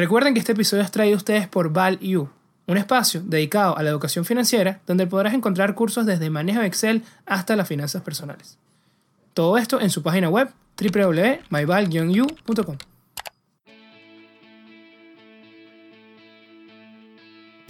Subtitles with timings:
[0.00, 2.30] Recuerden que este episodio es traído a ustedes por ValU,
[2.66, 7.02] un espacio dedicado a la educación financiera donde podrás encontrar cursos desde manejo de Excel
[7.26, 8.56] hasta las finanzas personales.
[9.34, 10.48] Todo esto en su página web
[10.80, 12.76] www.myval-u.com.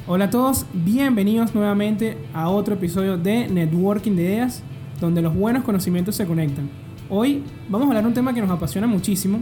[0.06, 4.62] Hola a todos, bienvenidos nuevamente a otro episodio de Networking de Ideas,
[5.00, 6.70] donde los buenos conocimientos se conectan.
[7.08, 9.40] Hoy vamos a hablar de un tema que nos apasiona muchísimo,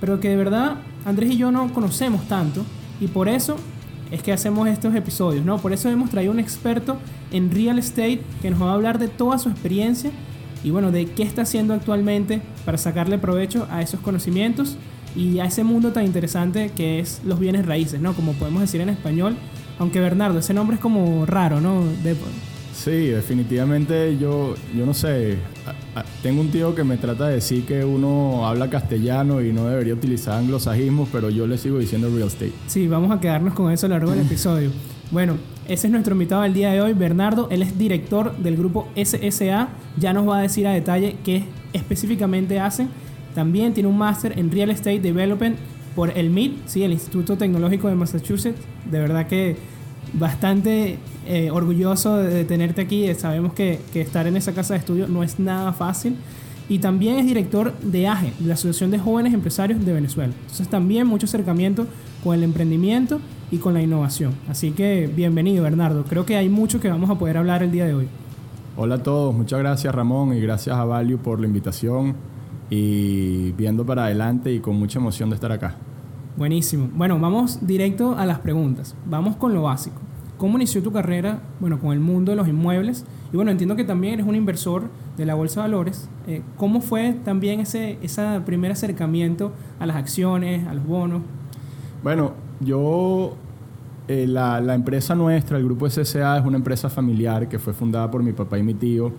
[0.00, 2.64] pero que de verdad Andrés y yo no conocemos tanto,
[3.00, 3.56] y por eso
[4.10, 5.58] es que hacemos estos episodios, ¿no?
[5.58, 6.96] Por eso hemos traído un experto
[7.30, 10.10] en real estate que nos va a hablar de toda su experiencia
[10.64, 14.76] y bueno, de qué está haciendo actualmente para sacarle provecho a esos conocimientos
[15.14, 18.14] y a ese mundo tan interesante que es los bienes raíces, ¿no?
[18.14, 19.36] Como podemos decir en español,
[19.78, 21.82] aunque Bernardo, ese nombre es como raro, ¿no?
[22.78, 25.36] Sí, definitivamente yo, yo no sé,
[26.22, 29.94] tengo un tío que me trata de decir que uno habla castellano y no debería
[29.94, 32.52] utilizar anglosajismos, pero yo le sigo diciendo real estate.
[32.68, 34.70] Sí, vamos a quedarnos con eso a lo largo del episodio.
[35.10, 37.48] Bueno, ese es nuestro invitado del día de hoy, Bernardo.
[37.50, 39.70] Él es director del grupo SSA.
[39.96, 42.90] Ya nos va a decir a detalle qué específicamente hacen.
[43.34, 45.56] También tiene un máster en Real Estate Development
[45.96, 46.84] por el MIT, ¿sí?
[46.84, 48.60] el Instituto Tecnológico de Massachusetts.
[48.88, 49.56] De verdad que
[50.12, 53.14] bastante eh, orgulloso de tenerte aquí.
[53.14, 56.16] Sabemos que, que, estar en esa casa de estudio no es nada fácil.
[56.70, 60.32] Y también es director de AGE, la Asociación de Jóvenes Empresarios de Venezuela.
[60.40, 61.86] Entonces también mucho acercamiento
[62.24, 64.32] con el emprendimiento y con la innovación.
[64.48, 66.04] Así que bienvenido Bernardo.
[66.04, 68.08] Creo que hay mucho que vamos a poder hablar el día de hoy.
[68.76, 72.14] Hola a todos, muchas gracias Ramón y gracias a Value por la invitación
[72.70, 75.76] y viendo para adelante y con mucha emoción de estar acá.
[76.36, 76.88] Buenísimo.
[76.94, 78.94] Bueno, vamos directo a las preguntas.
[79.06, 80.07] Vamos con lo básico.
[80.38, 83.04] ¿Cómo inició tu carrera bueno, con el mundo de los inmuebles?
[83.32, 84.84] Y bueno, entiendo que también eres un inversor
[85.16, 86.08] de la Bolsa de Valores.
[86.28, 91.22] Eh, ¿Cómo fue también ese, ese primer acercamiento a las acciones, a los bonos?
[92.04, 93.34] Bueno, yo,
[94.06, 98.08] eh, la, la, empresa nuestra, el grupo SSA, es una empresa familiar que fue fundada
[98.08, 99.12] por mi papá y mi tío.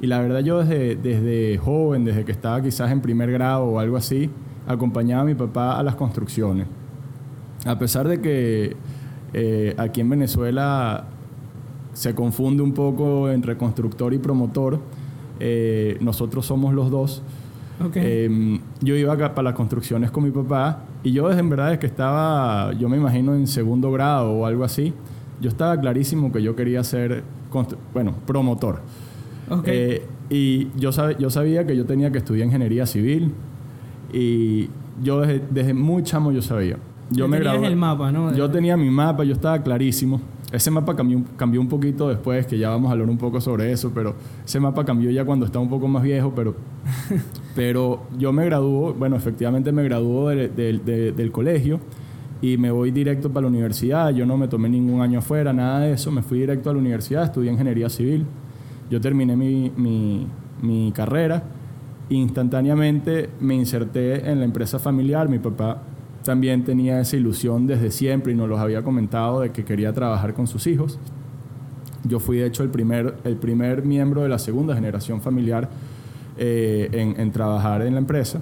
[0.00, 3.78] Y la verdad yo desde, desde joven, desde que estaba quizás en primer grado o
[3.78, 4.28] algo así,
[4.66, 6.66] acompañaba a mi papá a las construcciones.
[7.64, 8.76] A pesar de que
[9.34, 11.04] eh, aquí en Venezuela
[11.92, 14.78] se confunde un poco entre constructor y promotor,
[15.40, 17.22] eh, nosotros somos los dos.
[17.96, 21.72] Em, yo iba acá para las construcciones con mi papá y yo desde en verdad
[21.72, 24.94] es que estaba, yo me imagino en segundo grado o algo así,
[25.40, 27.24] yo estaba clarísimo que yo quería ser,
[27.92, 28.80] bueno, promotor.
[29.66, 33.32] Eh, y yo, yo sabía que yo tenía que estudiar ingeniería civil
[34.12, 34.70] y
[35.02, 36.78] yo desde, desde muy chamo yo sabía.
[37.10, 37.66] Yo me gradué.
[37.66, 38.34] el mapa, ¿no?
[38.34, 40.20] Yo tenía mi mapa, yo estaba clarísimo.
[40.52, 43.72] Ese mapa cambió, cambió un poquito después, que ya vamos a hablar un poco sobre
[43.72, 46.54] eso, pero ese mapa cambió ya cuando estaba un poco más viejo, pero,
[47.56, 51.80] pero yo me graduó, bueno, efectivamente me graduó del colegio
[52.40, 54.10] y me voy directo para la universidad.
[54.10, 56.10] Yo no me tomé ningún año afuera, nada de eso.
[56.10, 58.26] Me fui directo a la universidad, estudié ingeniería civil.
[58.90, 60.26] Yo terminé mi, mi,
[60.60, 61.42] mi carrera.
[62.10, 65.28] Instantáneamente me inserté en la empresa familiar.
[65.28, 65.82] Mi papá
[66.24, 70.34] también tenía esa ilusión desde siempre y nos los había comentado de que quería trabajar
[70.34, 70.98] con sus hijos.
[72.04, 75.70] Yo fui de hecho el primer, el primer miembro de la segunda generación familiar
[76.36, 78.40] eh, en, trabajar en la empresa.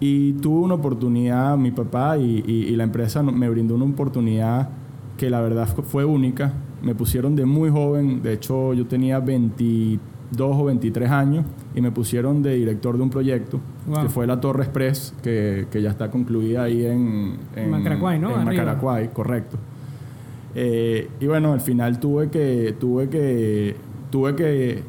[0.00, 4.68] Y tuve una oportunidad, mi papá y, la empresa me brindó una oportunidad
[5.16, 6.52] que la verdad fue única.
[6.82, 11.44] Me pusieron de muy joven, de hecho yo tenía 23 dos o 23 años
[11.74, 13.60] y me pusieron de director de un proyecto
[14.02, 18.38] que fue la Torre Express, que, que ya está concluida ahí en, en Macaracuay, ¿no?
[18.38, 19.56] En Macaracuay, correcto.
[20.54, 23.74] Eh, y bueno, al final tuve que, tuve que,
[24.10, 24.82] tuve que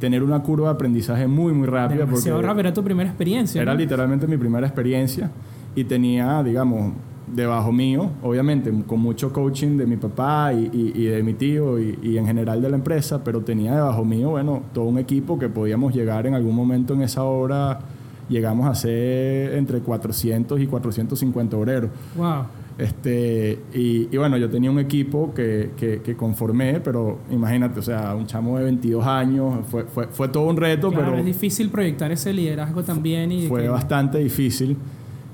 [0.00, 2.00] tener una curva de aprendizaje muy, muy rápida.
[2.06, 3.62] Demasiado porque rápido, era tu primera experiencia.
[3.62, 5.30] Era literalmente mi primera experiencia
[5.76, 6.94] y tenía, digamos,
[7.34, 12.26] debajo mío, obviamente con mucho coaching de mi papá y, de mi tío y, en
[12.26, 16.26] general de la empresa, pero tenía debajo mío, bueno, todo un equipo que podíamos llegar
[16.26, 17.80] en algún momento en esa obra,
[18.28, 21.90] llegamos a ser entre 400 y 450 obreros.
[22.16, 22.44] Wow.
[22.78, 28.26] Este, y, bueno, yo tenía un equipo que, que, conformé, pero imagínate, o sea, un
[28.26, 31.18] chamo de 22 años, fue, fue, fue todo un reto, claro, pero...
[31.18, 33.30] Es difícil proyectar ese liderazgo también.
[33.32, 34.78] Y fue bastante difícil.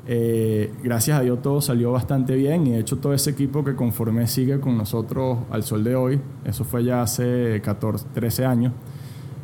[0.08, 3.75] Eh, gracias a Dios todo salió bastante bien y de hecho todo ese equipo que
[3.75, 6.20] conformé sigue con nosotros al sol de hoy.
[6.44, 8.73] Eso fue ya hace 14, 13 años.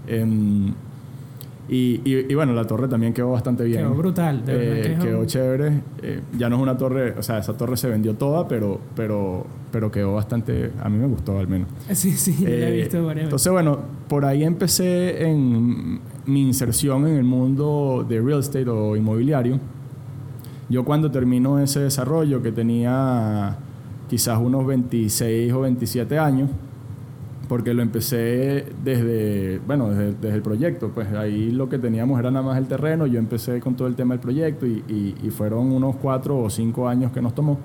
[0.06, 0.72] Em,
[1.68, 3.80] y, bueno, la torre también quedó bastante bien.
[3.80, 4.42] Quedó brutal.
[4.46, 5.80] Eh, quedó chévere.
[6.02, 9.46] Eh, ya no es una torre, o sea, esa torre se vendió toda, pero, pero,
[9.70, 11.68] pero quedó bastante, a mí me gustó al menos.
[11.94, 17.16] Sí, sí, la he visto varias Entonces, bueno, por ahí empecé en mi inserción en
[17.16, 19.58] el mundo de real estate o inmobiliario
[20.72, 23.58] Yo cuando termino ese desarrollo, que tenía
[24.08, 26.48] quizás unos 26 o 27 años,
[27.46, 32.46] porque lo empecé desde, bueno, desde, el proyecto, pues ahí lo que teníamos era nada
[32.46, 36.38] más el terreno, yo empecé con todo el tema del proyecto y, fueron unos cuatro
[36.38, 37.58] o cinco años que nos tomó.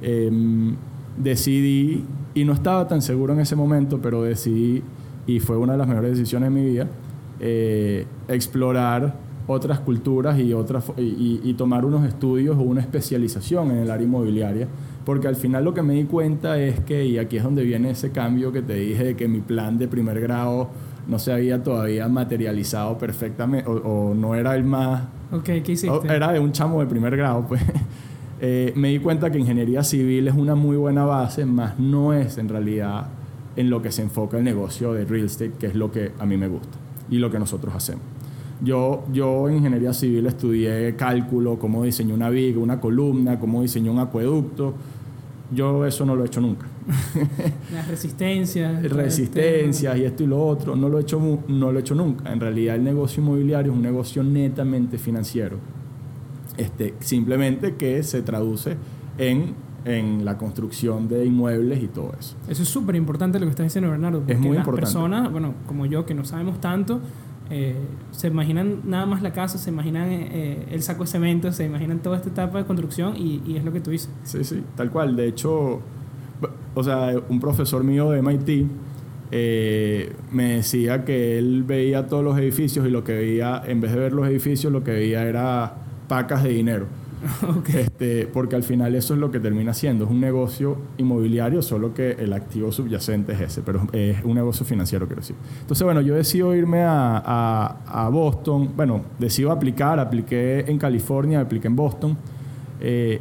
[0.00, 0.76] Em,
[1.18, 4.82] decidí, y no estaba tan seguro en ese momento, pero decidí,
[5.26, 6.86] y fue una de las mejores decisiones de mi vida,
[7.38, 13.90] eh, explorar otras culturas y, otras, y tomar unos estudios o una especialización en el
[13.90, 14.68] área inmobiliaria
[15.08, 17.88] porque al final lo que me di cuenta es que, y aquí es donde viene
[17.88, 20.68] ese cambio que te dije de que mi plan de primer grado
[21.06, 25.04] no se había todavía materializado perfectamente, o, no era el más...
[25.32, 26.14] Ok, ¿qué hiciste?
[26.14, 27.62] Era de un chamo de primer grado, pues.
[28.40, 32.38] Eh, me di cuenta que ingeniería civil es una muy buena base, más no es
[32.38, 33.08] en realidad
[33.56, 36.24] en lo que se enfoca el negocio de real estate, que es lo que a
[36.24, 36.78] mí me gusta
[37.10, 38.04] y lo que nosotros hacemos.
[38.60, 43.92] Yo, yo en ingeniería civil estudié cálculo, cómo diseñó una viga, una columna, cómo diseñó
[43.92, 44.74] un acueducto,
[45.50, 46.66] yo eso no lo he hecho nunca.
[47.72, 48.82] Las resistencias.
[48.82, 52.32] Resistencias y esto y lo otro, no lo, he hecho, no lo he hecho nunca.
[52.32, 55.58] En realidad el negocio inmobiliario es un negocio netamente financiero.
[56.56, 58.76] Este, simplemente que se traduce
[59.16, 59.54] en,
[59.84, 62.36] en la construcción de inmuebles y todo eso.
[62.48, 64.18] Eso es súper importante lo que está diciendo Bernardo.
[64.18, 67.00] Porque es muy las personas, bueno, como yo, que no sabemos tanto,
[67.50, 67.76] eh,
[68.10, 72.00] se imaginan nada más la casa, se imaginan eh, el saco de cemento, se imaginan
[72.00, 74.10] toda esta etapa de construcción y, es lo que tú dices.
[74.24, 75.16] Sí, sí, tal cual.
[75.16, 75.80] De hecho,
[76.74, 78.66] o sea, un profesor mío de MIT
[79.30, 83.92] eh, me decía que él veía todos los edificios y lo que veía, en vez
[83.92, 85.74] de ver los edificios, lo que veía era
[86.06, 86.86] pacas de dinero.
[87.74, 91.94] Este, porque al final eso es lo que termina siendo, es un negocio inmobiliario, solo
[91.94, 95.36] que el activo subyacente es ese, pero es un negocio financiero, quiero decir.
[95.60, 101.68] Entonces, bueno, yo decido irme a, a, Boston, bueno, decido aplicar, apliqué en California, apliqué
[101.68, 102.16] en Boston.
[102.80, 103.20] Eh,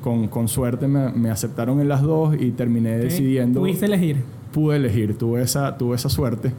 [0.00, 3.58] con, con, suerte me, me, aceptaron en las dos y terminé decidiendo...
[3.58, 4.18] ¿Pudiste elegir?
[4.52, 6.52] Pude elegir, tuve esa, tuve esa suerte.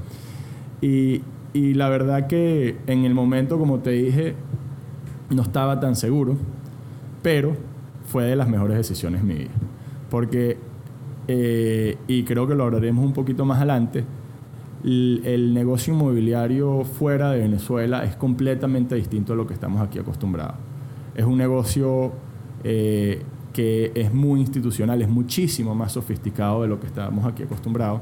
[0.81, 1.21] Y,
[1.53, 4.35] y la verdad que en el momento, como te dije,
[5.29, 6.35] no estaba tan seguro
[7.21, 7.55] pero
[8.05, 9.49] fue de las mejores decisiones mías.
[10.09, 10.57] Porque,
[11.27, 14.05] eh, y creo que lo hablaremos un poquito más adelante,
[14.83, 20.55] el, negocio inmobiliario fuera de Venezuela es completamente distinto a lo que estamos aquí acostumbrados.
[21.15, 22.13] Es un negocio
[22.63, 23.23] eh,
[23.53, 28.01] que es muy institucional, es muchísimo más sofisticado de lo que estábamos aquí acostumbrados.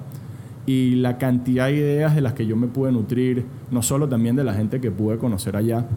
[0.67, 4.35] Y la cantidad de ideas de las que yo me pude nutrir, no solo también
[4.35, 5.87] de la gente que pude conocer allá,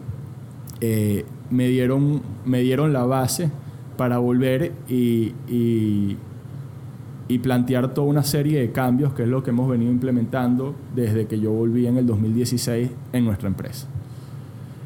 [0.79, 3.49] eh, me, dieron, me dieron la base
[3.97, 6.17] para volver y, y,
[7.43, 11.39] plantear toda una serie de cambios, que es lo que hemos venido implementando desde que
[11.39, 13.87] yo volví en el 2016 en nuestra empresa.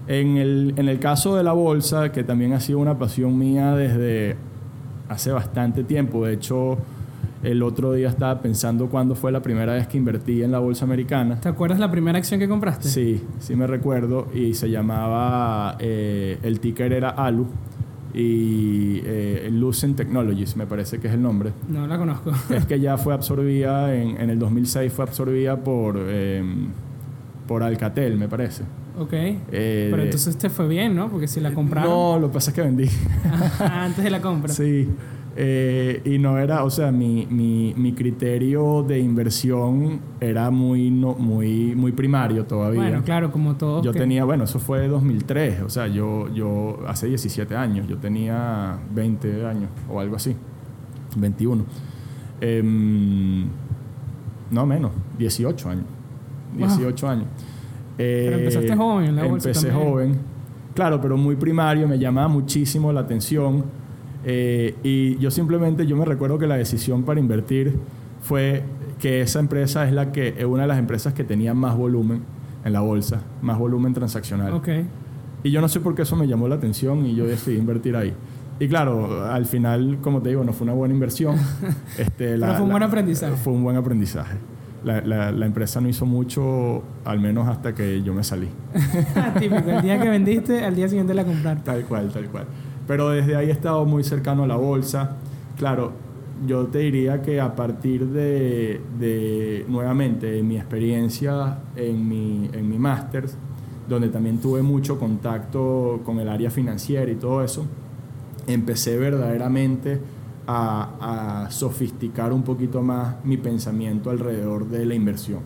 [0.08, 3.74] En el, en el caso de la bolsa, que también ha sido una pasión mía
[3.76, 4.36] desde
[5.10, 6.78] hace bastante tiempo, de hecho
[7.44, 10.86] el otro día estaba pensando cuándo fue la primera vez que invertí en la bolsa
[10.86, 11.40] americana.
[11.42, 12.88] ¿Te acuerdas la primera acción que compraste?
[12.88, 14.28] Sí, sí me recuerdo.
[14.34, 17.48] Y se llamaba, eh, el ticker era ALU.
[18.14, 21.52] Y eh, Lucent Technologies, me parece que es el nombre.
[21.68, 22.32] No la conozco.
[22.50, 26.68] es que ya fue absorbida, en, en el 2006 fue absorbida por, em,
[27.48, 28.64] por Alcatel, me parece.
[28.98, 29.14] Ok.
[29.14, 31.10] Eh, Pero entonces te fue bien, ¿no?
[31.10, 31.90] Porque si la compraron.
[31.90, 32.88] No, lo que pasa es que vendí.
[33.60, 34.54] Antes de la compra.
[34.54, 34.88] Sí.
[35.36, 41.16] Eh, y no era, o sea, mi, mi, mi, criterio de inversión era muy, no,
[41.16, 42.82] muy, muy primario todavía.
[42.82, 43.82] Bueno, claro, como todo.
[43.82, 48.78] Yo tenía, bueno, eso fue 2003, o sea, yo, yo hace 17 años, yo tenía
[48.94, 50.36] 20 años o algo así,
[51.16, 51.66] 21.
[52.40, 53.48] Em,
[54.52, 55.86] no menos, 18 años.
[56.56, 57.26] 18 años.
[57.98, 60.20] pero empezaste eh, joven en la Empecé joven,
[60.76, 63.83] claro, pero muy primario, me llamaba muchísimo la atención
[64.26, 67.78] eh, y yo simplemente, yo me recuerdo que la decisión para invertir
[68.22, 68.64] fue
[69.00, 72.22] que esa empresa es la que es una de las empresas que tenía más volumen
[72.64, 74.54] en la bolsa, más volumen transaccional.
[74.54, 74.88] Okay.
[75.44, 77.96] Y yo no sé por qué eso me llamó la atención y yo decidí invertir
[77.98, 78.14] ahí.
[78.60, 81.36] Y claro, al final, como te digo, no fue una buena inversión.
[81.98, 83.36] este, la, Pero fue un buen aprendizaje.
[83.36, 84.38] Fue un buen aprendizaje.
[84.86, 88.50] La, la, la, empresa no hizo mucho, al menos hasta que yo me salí.
[89.40, 91.64] Típico, el día que vendiste, al día siguiente la compraste.
[91.64, 92.46] Tal cual, tal cual.
[92.88, 95.18] Pero desde ahí he estado muy cercano a la bolsa.
[95.58, 95.94] Claro,
[96.46, 102.70] yo te diría que a partir de, de nuevamente, de mi experiencia en mi, en
[102.70, 103.26] mi máster,
[103.88, 107.66] donde también tuve mucho contacto con el área financiera y todo eso,
[108.48, 110.00] empecé verdaderamente
[110.48, 115.40] a, a, sofisticar un poquito más mi pensamiento alrededor de la inversión.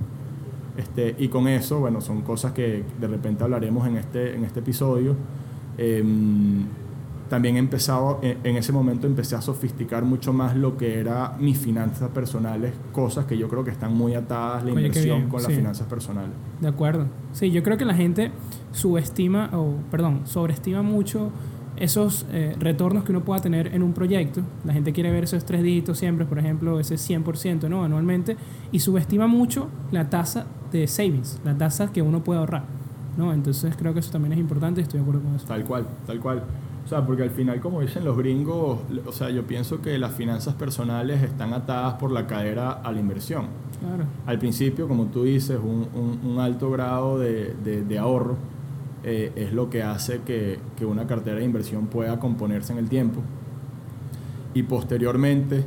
[0.77, 4.59] Este, y con eso, bueno, son cosas que de repente hablaremos en este, en este
[4.59, 5.15] episodio.
[5.77, 6.65] Em,
[7.29, 11.57] también empezado, en, en ese momento empecé a sofisticar mucho más lo que era mis
[11.57, 15.41] finanzas personales, cosas que yo creo que están muy atadas la Oye, inversión bien, con
[15.41, 15.57] las sí.
[15.57, 16.31] finanzas personales.
[16.61, 17.07] De acuerdo.
[17.33, 18.31] Sí, yo creo que la gente
[18.71, 21.31] subestima, o perdón, sobreestima mucho
[21.77, 24.41] esos eh, retornos que uno pueda tener en un proyecto.
[24.65, 27.83] La gente quiere ver esos tres dígitos siempre, por ejemplo, ese 100% ¿no?
[27.83, 28.35] anualmente,
[28.71, 32.63] y subestima mucho la tasa de savings, la tasa que uno puede ahorrar.
[33.15, 33.33] ¿no?
[33.33, 35.47] Entonces creo que eso también es importante y estoy de acuerdo con eso.
[35.47, 36.43] Tal cual, tal cual.
[36.87, 40.13] O sea, porque al final, como dicen los gringos, o sea, yo pienso que las
[40.13, 43.47] finanzas personales están atadas por la cadera a la inversión.
[43.81, 44.05] Claro.
[44.25, 48.37] Al principio, como tú dices, un, un- un alto grado de, de- de ahorro
[49.03, 52.87] eh, es lo que hace que, que una cartera de inversión pueda componerse en el
[52.87, 53.19] tiempo.
[54.53, 55.65] Y posteriormente,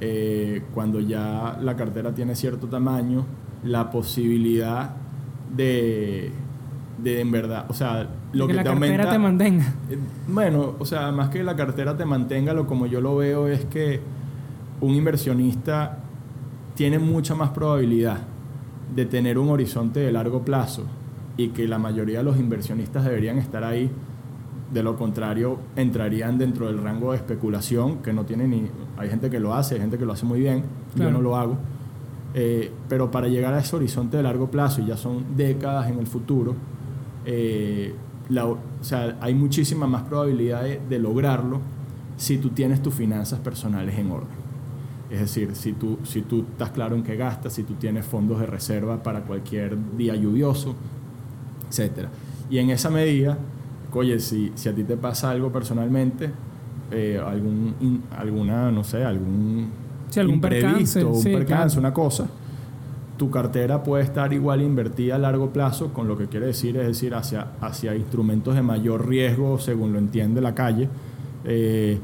[0.00, 3.26] eh, cuando ya la cartera tiene cierto tamaño,
[3.64, 4.92] la posibilidad
[5.54, 6.32] de,
[7.02, 9.10] de en verdad, o sea, lo que, que, la te cartera aumenta...
[9.12, 9.64] te mantenga.
[9.90, 9.98] Eh,
[10.28, 13.64] Bueno, o sea, más que la cartera te mantenga, lo como yo lo veo es
[13.66, 14.00] que
[14.80, 15.98] un inversionista
[16.74, 18.18] tiene mucha más probabilidad
[18.94, 20.84] de tener un horizonte de largo plazo
[21.36, 23.90] y que la mayoría de los inversionistas deberían estar ahí.
[24.72, 28.66] De lo contrario, entrarían dentro del rango de especulación que no tiene ni...
[28.96, 30.64] Hay gente que lo hace, hay gente que lo hace muy bien,
[30.94, 31.10] Claro.
[31.10, 31.56] yo no lo hago.
[32.34, 35.98] Eh, pero para llegar a ese horizonte de largo plazo, y ya son décadas en
[36.00, 36.54] el futuro,
[37.24, 37.94] eh,
[38.28, 41.60] la- o sea, hay muchísima más probabilidad de, de lograrlo
[42.16, 44.44] si tú tienes tus finanzas personales en orden.
[45.10, 48.40] Es decir, si tú, si tú estás claro en qué gastas, si tú tienes fondos
[48.40, 50.74] de reserva para cualquier día lluvioso,
[51.68, 52.08] etc.
[52.50, 53.36] Y en esa medida,
[53.92, 56.30] oye, si, si a ti te pasa algo personalmente,
[56.90, 59.68] eh, algún, in- alguna, no sé, algún
[60.10, 61.80] Sí, algún percance, un sí, percance, claro.
[61.80, 62.26] una cosa,
[63.16, 66.86] tu cartera puede estar igual invertida a largo plazo, con lo que quiere decir es
[66.86, 70.88] decir, hacia, hacia instrumentos de mayor riesgo, según lo entiende la calle,
[71.44, 71.98] eh,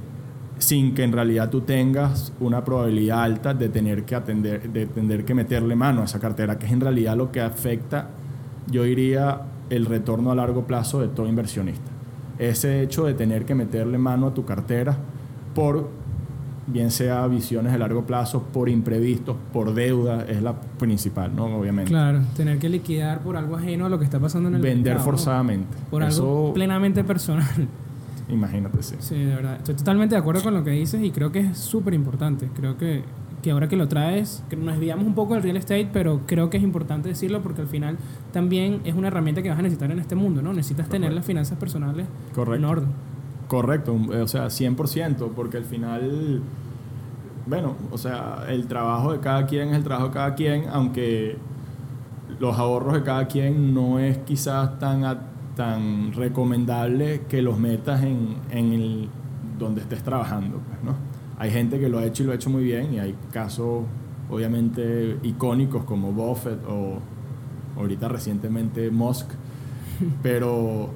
[0.59, 5.25] sin que en realidad tú tengas una probabilidad alta de tener que atender, de tener
[5.25, 8.11] que meterle mano a esa cartera, que es en realidad lo que afecta,
[8.71, 9.41] yo diría,
[9.71, 11.91] el retorno a largo plazo de todo inversionista.
[12.39, 14.97] Ese hecho de tener que meterle mano a tu cartera
[15.55, 15.89] por
[16.73, 21.47] bien sea visiones de largo plazo, por imprevistos, por deuda, es la principal, ¿no?
[21.47, 21.91] Obviamente.
[21.91, 24.95] Claro, tener que liquidar por algo ajeno a lo que está pasando en el Vender
[24.95, 25.05] mercado, ¿no?
[25.05, 25.77] forzadamente.
[25.91, 27.47] Por Eso, algo plenamente personal.
[28.29, 28.97] imagínate, sí.
[29.01, 29.57] Sí, de verdad.
[29.57, 32.49] Estoy totalmente de acuerdo con lo que dices y creo que es súper importante.
[32.55, 33.03] Creo que,
[33.43, 36.51] que ahora que lo traes, que nos desviamos un poco del real estate, pero creo
[36.51, 37.97] que es importante decirlo porque al final
[38.33, 40.53] también es una herramienta que vas a necesitar en este mundo, ¿no?
[40.53, 41.17] Necesitas tener Correcto.
[41.17, 42.55] las finanzas personales Correcto.
[42.57, 42.89] en orden.
[43.51, 46.41] Correcto, un- o sea, 100%, porque al final,
[47.47, 51.37] bueno, o sea, el trabajo de cada quien es el trabajo de cada quien, aunque
[52.39, 55.19] los ahorros de cada quien no es quizás tan, a-
[55.57, 59.09] tan recomendable que los metas en, en el,
[59.59, 60.95] donde estés trabajando, pues, ¿no?
[61.37, 63.83] Hay gente que lo ha hecho y lo ha hecho muy bien y hay casos
[64.31, 67.01] obviamente icónicos como Buffett o
[67.77, 69.27] ahorita recientemente Musk,
[70.23, 70.91] pero,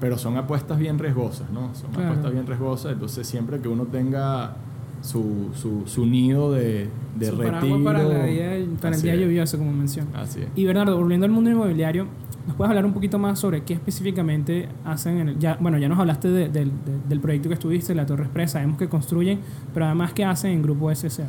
[0.00, 1.74] pero son apuestas bien riesgosas, ¿no?
[1.74, 2.08] Son Claro.
[2.10, 4.56] apuestas bien riesgosas, entonces siempre que uno tenga
[5.02, 7.82] su, su, su nido de, de Su retiro...
[7.84, 9.20] para, la día- para el día es.
[9.20, 10.08] lluvioso, como mencioné.
[10.14, 10.46] Así es.
[10.56, 12.06] Y Bernardo, volviendo al mundo inmobiliario,
[12.46, 15.18] ¿nos puedes hablar un poquito más sobre qué específicamente hacen?
[15.18, 18.06] En el, ya, bueno, ya nos hablaste de- del- de- del proyecto que estuviste, la
[18.06, 19.40] Torre Expresa, sabemos que construyen,
[19.74, 21.26] pero además, ¿qué hacen en Grupo SSA?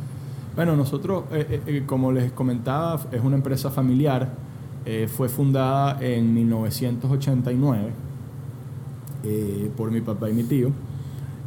[0.54, 4.44] Bueno, nosotros, eh, eh, eh, como les comentaba, es una empresa familiar.
[4.88, 7.90] eh, fue fundada en 1989
[9.26, 10.70] eh, por mi papá y mi tío.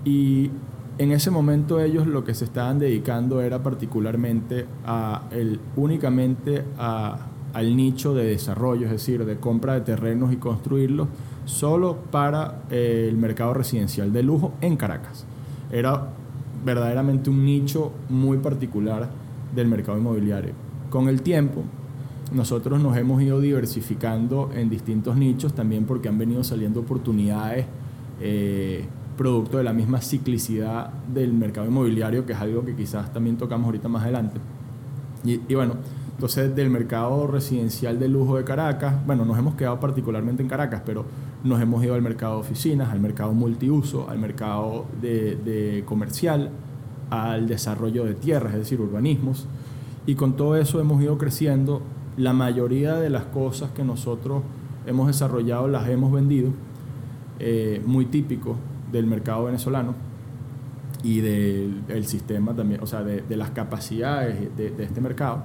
[0.05, 0.49] Y
[0.97, 7.25] en ese momento ellos lo que se estaban dedicando era particularmente a el, únicamente a-
[7.53, 11.07] al nicho de desarrollo, es decir, de compra de terrenos y construirlos
[11.45, 15.25] solo para eh, el mercado residencial de lujo en Caracas.
[15.71, 16.09] Era
[16.63, 19.09] verdaderamente un nicho muy particular
[19.55, 20.51] del mercado inmobiliario.
[20.91, 21.63] Con el tiempo,
[22.31, 27.65] nosotros nos hemos ido diversificando en distintos nichos también porque han venido saliendo oportunidades
[28.21, 28.85] eh,
[29.17, 33.65] producto de la misma ciclicidad del mercado inmobiliario, que es algo que quizás también tocamos
[33.65, 34.39] ahorita más adelante.
[35.25, 35.73] Y, y bueno,
[36.13, 40.83] entonces del mercado residencial de lujo de Caracas, bueno, nos hemos quedado particularmente en Caracas,
[40.85, 41.05] pero
[41.43, 46.51] nos hemos ido al mercado de oficinas, al mercado multiuso, al mercado de, de comercial,
[47.09, 49.47] al desarrollo de tierras, es decir, urbanismos.
[50.05, 51.81] Y con todo eso hemos ido creciendo.
[52.19, 54.43] La mayoría de las cosas que nosotros
[54.85, 56.51] hemos desarrollado las hemos vendido,
[57.39, 58.57] eh, muy típico
[58.91, 59.95] del mercado venezolano
[61.01, 65.43] y del, sistema también, o sea, de, de las capacidades de, de este mercado.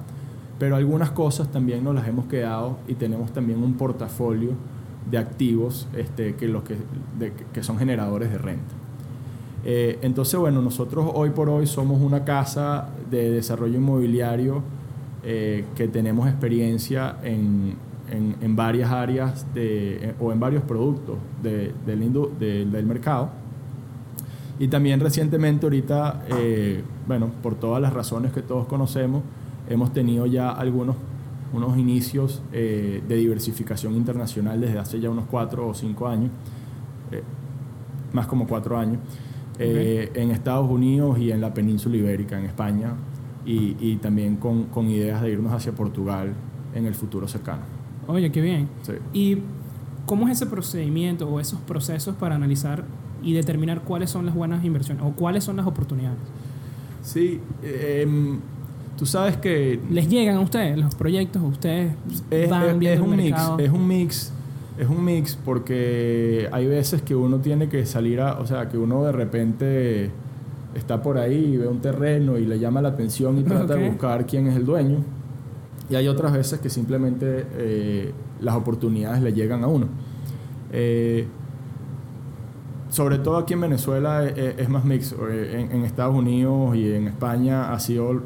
[0.59, 4.49] Pero algunas cosas también nos las hemos quedado y tenemos también un portafolio
[5.09, 6.75] de activos este, que, los que,
[7.17, 8.73] de- que son generadores de renta.
[9.63, 14.61] Eh, entonces, bueno, nosotros hoy por hoy somos una casa de desarrollo inmobiliario
[15.25, 17.73] eh, que tenemos experiencia en,
[18.11, 23.31] en, en varias áreas de, o en varios productos de, del, indu- del- mercado.
[24.59, 29.23] Y también recientemente, ahorita, eh, bueno, por todas las razones que todos conocemos,
[29.69, 30.95] hemos tenido ya algunos
[31.53, 36.29] unos inicios eh, de diversificación internacional desde hace ya unos cuatro o cinco años,
[37.11, 37.21] eh,
[38.13, 38.99] más como cuatro años,
[39.57, 42.93] eh, en Estados Unidos y en la península ibérica, en España,
[43.45, 46.33] y, y también con, con ideas de irnos hacia Portugal
[46.73, 47.61] en el futuro cercano.
[48.07, 48.67] Oye, qué bien.
[48.83, 48.93] Sí.
[49.13, 49.37] ¿Y
[50.05, 52.83] cómo es ese procedimiento o esos procesos para analizar
[53.23, 56.17] y determinar cuáles son las buenas inversiones o cuáles son las oportunidades?
[57.01, 58.39] Sí, em,
[58.97, 61.41] tú sabes que ¿Les llegan a ustedes los proyectos?
[61.43, 61.93] ¿Ustedes
[62.31, 63.59] es, van es- viendo es el un mix, mercado?
[63.59, 64.33] es un mix,
[64.79, 68.77] es un mix porque hay veces que uno tiene que salir a, o sea, que
[68.77, 70.11] uno de repente
[70.75, 73.89] está por ahí y ve un terreno y le llama la atención y trata de
[73.89, 74.99] buscar quién es el dueño.
[75.89, 79.87] Y hay otras veces que simplemente eh, las oportunidades le llegan a uno.
[80.71, 81.27] Eh,
[82.89, 85.13] sobre todo aquí en Venezuela eh, es, más mix.
[85.13, 88.21] Eh, En, en Estados Unidos y en España ha sido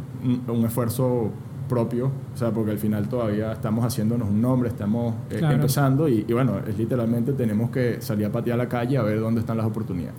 [0.47, 1.31] un, esfuerzo
[1.67, 5.55] propio, o sea, porque al final todavía estamos haciéndonos un nombre, estamos eh, Claro.
[5.55, 9.19] empezando y, y bueno, es literalmente tenemos que salir a patear la calle a ver
[9.19, 10.15] dónde están las oportunidades.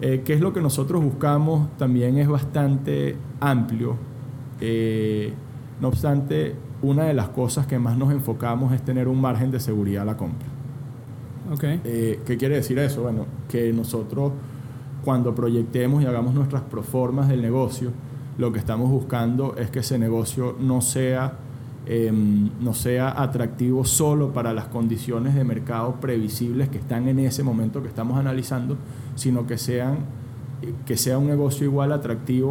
[0.00, 1.76] Eh, ¿Qué es lo que nosotros buscamos?
[1.76, 3.96] También es bastante amplio.
[4.60, 5.32] Eh,
[5.80, 9.60] no obstante, una de las cosas que más nos enfocamos es tener un margen de
[9.60, 10.48] seguridad a la compra.
[11.62, 13.02] Eh, ¿Qué quiere decir eso?
[13.02, 14.32] Bueno, que nosotros
[15.04, 17.90] cuando proyectemos y hagamos nuestras proformas del negocio,
[18.36, 21.32] lo que estamos buscando es que ese negocio no sea,
[21.90, 27.42] em, no sea atractivo solo para las condiciones de mercado previsibles que están en ese
[27.42, 28.76] momento que estamos analizando,
[29.14, 29.98] sino que sean
[30.86, 32.50] que sea un negocio igual atractivo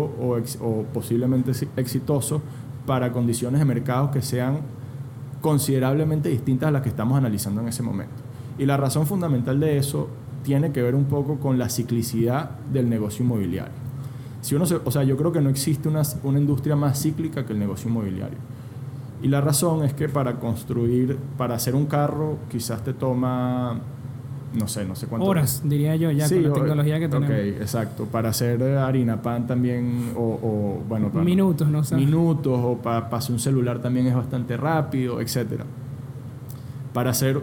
[0.61, 2.41] o, posiblemente exi- exitoso
[2.85, 4.59] para condiciones de mercado que sean
[5.41, 8.13] considerablemente distintas a las que estamos analizando en ese momento.
[8.57, 10.07] Y la razón fundamental de eso
[10.43, 13.73] tiene que ver un poco con la ciclicidad del negocio inmobiliario.
[14.41, 17.45] Si uno se- o sea, yo creo que no existe una, una industria más cíclica
[17.45, 18.37] que el negocio inmobiliario.
[19.21, 23.79] Y la razón es que para construir, para hacer un carro, quizás te toma,
[24.53, 25.27] no sé, no sé cuánto.
[25.27, 27.29] Horas, diría yo, ya Sí, con la tecnología que tenemos.
[27.31, 28.05] Ok, exacto.
[28.05, 31.83] Para hacer harina pan también, o, o, bueno, para- Minutos, ¿no?
[31.83, 35.61] Sea, minutos, o para hacer un celular también es bastante rápido, etc.
[36.93, 37.41] Para hacer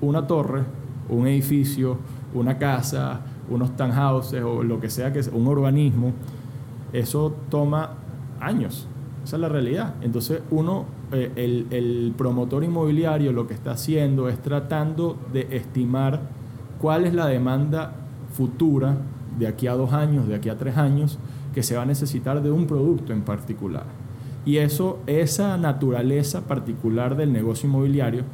[0.00, 0.62] una torre,
[1.08, 1.98] un edificio,
[2.34, 6.12] una casa, unos townhouses o lo que sea que sea, un urbanismo,
[6.92, 7.90] eso toma
[8.40, 8.86] años.
[9.24, 9.94] Esa es la realidad.
[10.02, 16.20] Entonces uno, eh, el, el promotor inmobiliario lo que está haciendo es tratando de estimar
[16.80, 17.92] cuál es la demanda
[18.32, 18.96] futura
[19.38, 21.18] de aquí a dos años, de aquí a tres años,
[21.54, 23.84] que se va a necesitar de un producto en particular.
[24.44, 28.24] Y eso, esa naturaleza particular del negocio inmobiliario,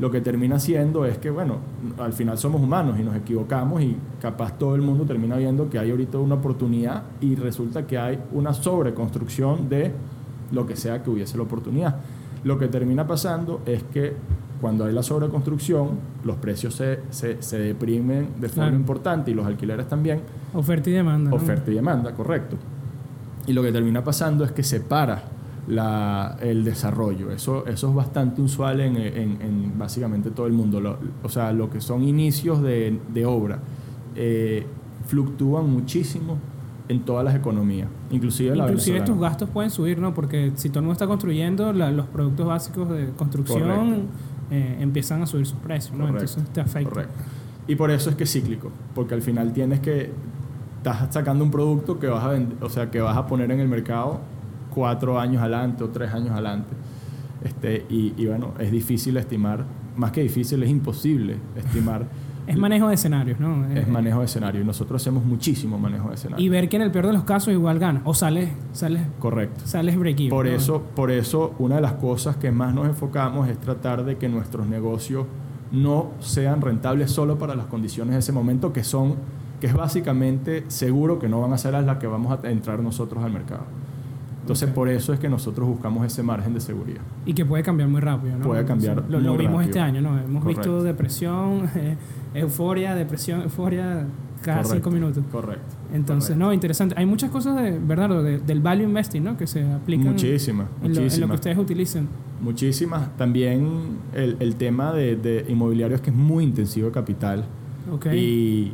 [0.00, 1.58] lo que termina siendo es que, bueno,
[1.98, 5.78] al final somos humanos y nos equivocamos y capaz todo el mundo termina viendo que
[5.78, 9.92] hay ahorita una oportunidad y resulta que hay una sobreconstrucción de
[10.52, 11.96] lo que sea que hubiese la oportunidad.
[12.44, 14.14] Lo que termina pasando es que
[14.60, 15.90] cuando hay la sobreconstrucción,
[16.24, 18.76] los precios se, se, se deprimen de forma Claro.
[18.76, 20.20] importante y los alquileres también.
[20.54, 21.30] Oferta y demanda.
[21.30, 21.36] ¿no?
[21.36, 22.56] Oferta y demanda, correcto.
[23.46, 25.22] Y lo que termina pasando es que se para
[25.66, 27.30] la- el desarrollo.
[27.30, 30.80] Eso, eso es bastante usual en, en- en básicamente todo el mundo.
[30.80, 33.58] Lo- o sea, lo que son inicios de, de obra
[34.16, 34.66] eh,
[35.06, 36.36] fluctúan muchísimo
[36.90, 40.12] en todas las economías, inclusive la Inclusive tus gastos pueden subir, ¿no?
[40.12, 44.08] Porque si todo el mundo está construyendo, la- los productos básicos de construcción
[44.50, 46.06] eh, empiezan a subir sus precios, ¿no?
[46.06, 46.90] Correcto, Entonces te afecta.
[46.90, 47.14] Correcto.
[47.68, 50.10] Y por eso es que es cíclico, porque al final tienes que
[50.78, 53.60] estás sacando un producto que vas a vend- o sea, que vas a poner en
[53.60, 54.18] el mercado
[54.74, 56.70] cuatro años adelante o tres años adelante.
[57.44, 59.64] Este, y, y bueno, es difícil estimar,
[59.96, 62.04] más que difícil, es imposible estimar.
[62.50, 63.64] Es manejo de escenarios, ¿no?
[63.70, 64.60] Es Eh, manejo de escenario.
[64.60, 66.44] Y nosotros hacemos muchísimo manejo de escenario.
[66.44, 68.02] y ver que en el peor de los casos igual gana.
[68.04, 69.62] O sales, sales, Correcto.
[69.64, 70.52] sales break even, Por ¿no?
[70.52, 74.28] eso, por eso, una de las cosas que más nos enfocamos es tratar de que
[74.28, 75.26] nuestros negocios
[75.72, 79.14] no sean rentables solo para las condiciones de ese momento, que son,
[79.60, 83.22] que es básicamente seguro que no van a ser las que vamos a entrar nosotros
[83.22, 83.62] al mercado.
[84.52, 87.00] Entonces, por eso es que nosotros buscamos ese margen de seguridad.
[87.26, 88.44] Y que puede cambiar muy rápido, ¿no?
[88.44, 89.60] Puede cambiar Lo, lo muy vimos rápido.
[89.62, 90.18] este año, ¿no?
[90.18, 91.96] Hemos visto depresión, eh,
[92.34, 94.06] euforia, depresión, euforia
[94.42, 94.74] cada Correcto.
[94.74, 95.24] cinco minutos.
[95.30, 95.64] Correcto.
[95.92, 96.46] Entonces, Correcto.
[96.46, 96.94] no, interesante.
[96.98, 99.36] Hay muchas cosas, de, Bernardo, de- del value investing, ¿no?
[99.36, 101.34] Que se aplican Muchísimas, en, lo, en lo que muchísimas.
[101.34, 102.08] ustedes utilizan.
[102.40, 103.16] Muchísimas.
[103.16, 103.68] También
[104.14, 107.44] el, el tema de, de inmobiliario es que es muy intensivo de capital.
[107.92, 108.06] Ok.
[108.14, 108.72] Y,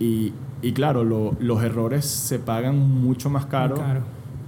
[0.00, 0.32] y
[0.64, 4.00] y claro, lo- los errores se pagan mucho más caro, Caro.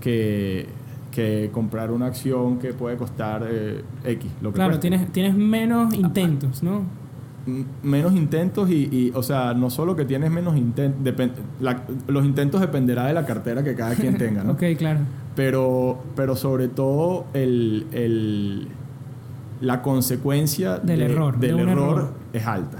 [0.04, 0.66] Que,
[1.10, 4.30] que comprar una acción que puede costar eh, X.
[4.42, 4.88] Lo que Claro, cueste.
[4.90, 6.82] tienes, tienes menos intentos, ¿no?
[7.82, 11.00] Menos intentos y, y, o sea, no solo que tienes menos intentos,
[12.08, 14.52] los intentos dependerá de la cartera que cada quien tenga, ¿no?
[14.58, 15.00] Ok, claro.
[15.36, 18.68] pero, pero sobre todo el, el-
[19.60, 22.12] la consecuencia Del de- error, de del error.
[22.32, 22.78] es alta.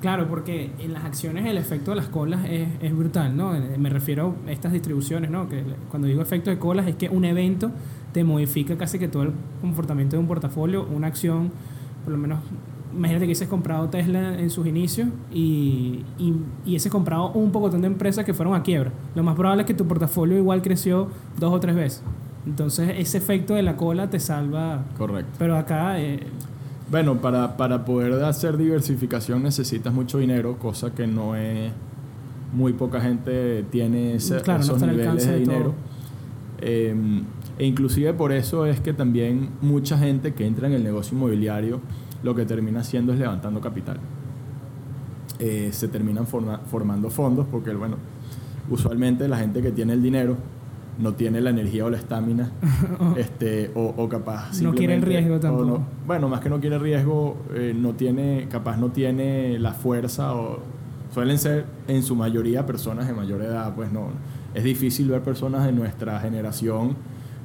[0.00, 3.54] Claro, porque en las acciones el efecto de las colas es, es brutal, ¿no?
[3.56, 5.48] Eh, Me refiero a estas distribuciones, ¿no?
[5.48, 7.72] Que cuando digo efecto de colas es que un evento
[8.12, 11.50] te modifica casi que todo el comportamiento de un portafolio, una acción,
[12.04, 12.38] por lo menos,
[12.94, 16.32] imagínate que hubieses comprado Tesla en sus inicios y, y,
[16.64, 18.92] y hubieses comprado un pocotón de empresas que fueron a quiebra.
[19.16, 21.08] Lo más probable es que tu portafolio igual creció
[21.40, 22.04] dos o tres veces.
[22.46, 24.84] Entonces ese efecto de la cola te salva.
[24.96, 25.32] Correcto.
[25.40, 26.00] Pero acá...
[26.00, 26.20] eh,
[26.90, 31.70] Bueno, para, para poder hacer diversificación necesitas mucho dinero, cosa que no es...
[32.50, 35.74] Muy poca gente tiene ese- Claro, no esos al niveles de de dinero.
[36.62, 36.94] Eh,
[37.58, 41.80] e inclusive por eso es que también mucha gente que entra en el negocio inmobiliario
[42.22, 43.98] lo que termina haciendo es levantando capital.
[45.40, 47.96] Eh, se terminan forma- formando fondos porque, bueno,
[48.70, 50.36] usualmente la gente que tiene el dinero
[50.98, 52.50] no tiene la energía o la estamina
[53.16, 55.64] este, o, o capaz No quiere el simplemente- riesgo tampoco.
[55.66, 60.34] no- bueno, más que no quiere riesgo, eh, no tiene, capaz no tiene la fuerza
[60.34, 60.58] o
[61.14, 64.08] suelen ser en su mayoría personas de mayor edad, pues no,
[64.54, 66.96] es difícil ver personas de nuestra generación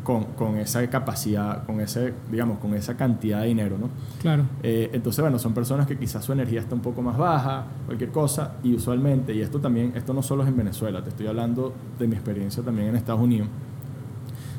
[0.04, 3.90] con, con esa capacidad, con ese, digamos, con esa cantidad de dinero, ¿no?
[4.22, 4.44] claro.
[4.62, 8.12] Eh, entonces, bueno, son personas que quizás su energía está un poco más baja, cualquier
[8.12, 11.74] cosa, y usualmente, y esto también, esto no solo es en Venezuela, te estoy hablando
[11.98, 13.48] de mi experiencia también en Estados Unidos,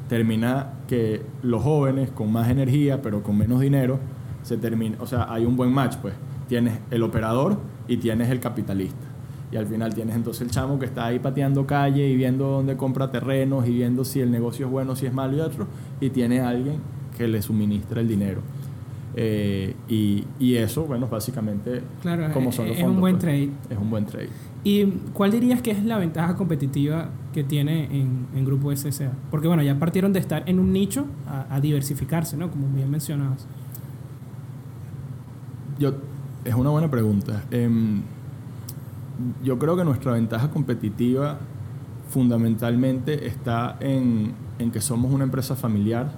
[0.08, 3.98] termina que los jóvenes con más energía, pero con menos dinero,
[4.42, 6.14] se termina, o sea, hay un buen match, pues.
[6.48, 9.03] Tienes el operador y tienes el capitalista.
[9.54, 12.76] Y al final tienes entonces el chamo que está ahí pateando calle y viendo dónde
[12.76, 15.68] compra terrenos y viendo si el negocio es bueno, si es malo y otro.
[16.00, 16.78] Y tiene alguien
[17.16, 18.40] que le suministra el dinero.
[19.14, 23.22] Eh, y, y eso, bueno, básicamente, Claro, como son los es un fondos, buen pues,
[23.22, 23.50] trade.
[23.70, 24.28] Es un buen trade.
[24.64, 29.12] ¿Y cuál dirías que es la ventaja competitiva que tiene en, en Grupo SSA?
[29.30, 32.50] Porque bueno, ya partieron de estar en un nicho a, a diversificarse, ¿no?
[32.50, 33.46] Como bien mencionabas.
[35.78, 35.92] Yo,
[36.44, 37.44] es una buena pregunta.
[37.52, 38.02] Em,
[39.42, 41.38] yo creo que nuestra ventaja competitiva
[42.10, 46.12] fundamentalmente está en, en que somos una empresa familiar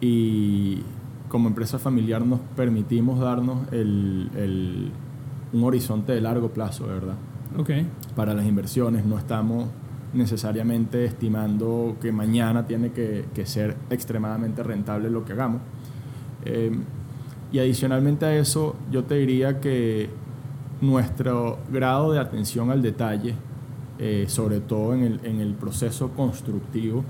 [0.00, 0.82] y
[1.28, 4.90] como empresa familiar nos permitimos darnos el, el-
[5.52, 7.14] un horizonte de largo plazo, verdad
[7.58, 7.70] Ok.
[8.14, 9.04] para las inversiones.
[9.06, 9.68] No estamos
[10.12, 15.60] necesariamente estimando que mañana tiene que, que ser extremadamente rentable lo que hagamos.
[16.44, 16.76] Eh,
[17.52, 20.10] y adicionalmente a eso, yo te diría que
[20.80, 23.34] nuestro grado de atención al detalle,
[23.98, 27.04] eh, sobre todo en el, en el proceso constructivo,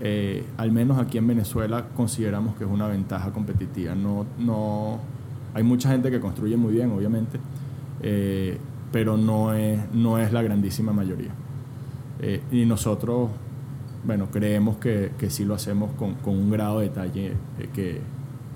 [0.00, 3.94] eh, al menos aquí en Venezuela consideramos que es una ventaja competitiva.
[3.94, 4.98] No, no,
[5.54, 7.38] hay mucha gente que construye muy bien, obviamente,
[8.02, 8.58] eh,
[8.90, 11.30] pero no es, no es la grandísima mayoría.
[12.52, 13.30] Y nosotros,
[14.04, 17.32] bueno, creemos que, que sí lo hacemos con, con un grado de detalle
[17.74, 18.00] que,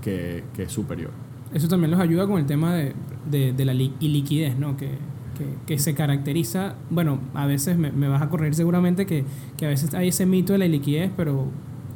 [0.00, 1.25] que, que es superior.
[1.54, 2.92] Eso también los ayuda con el tema de,
[3.30, 4.76] de- de la li- iliquidez, ¿no?
[4.76, 4.90] Que,
[5.38, 9.24] que, que se caracteriza, bueno, a veces me, me vas a correr seguramente que,
[9.56, 11.46] que a veces hay ese mito de la iliquidez, pero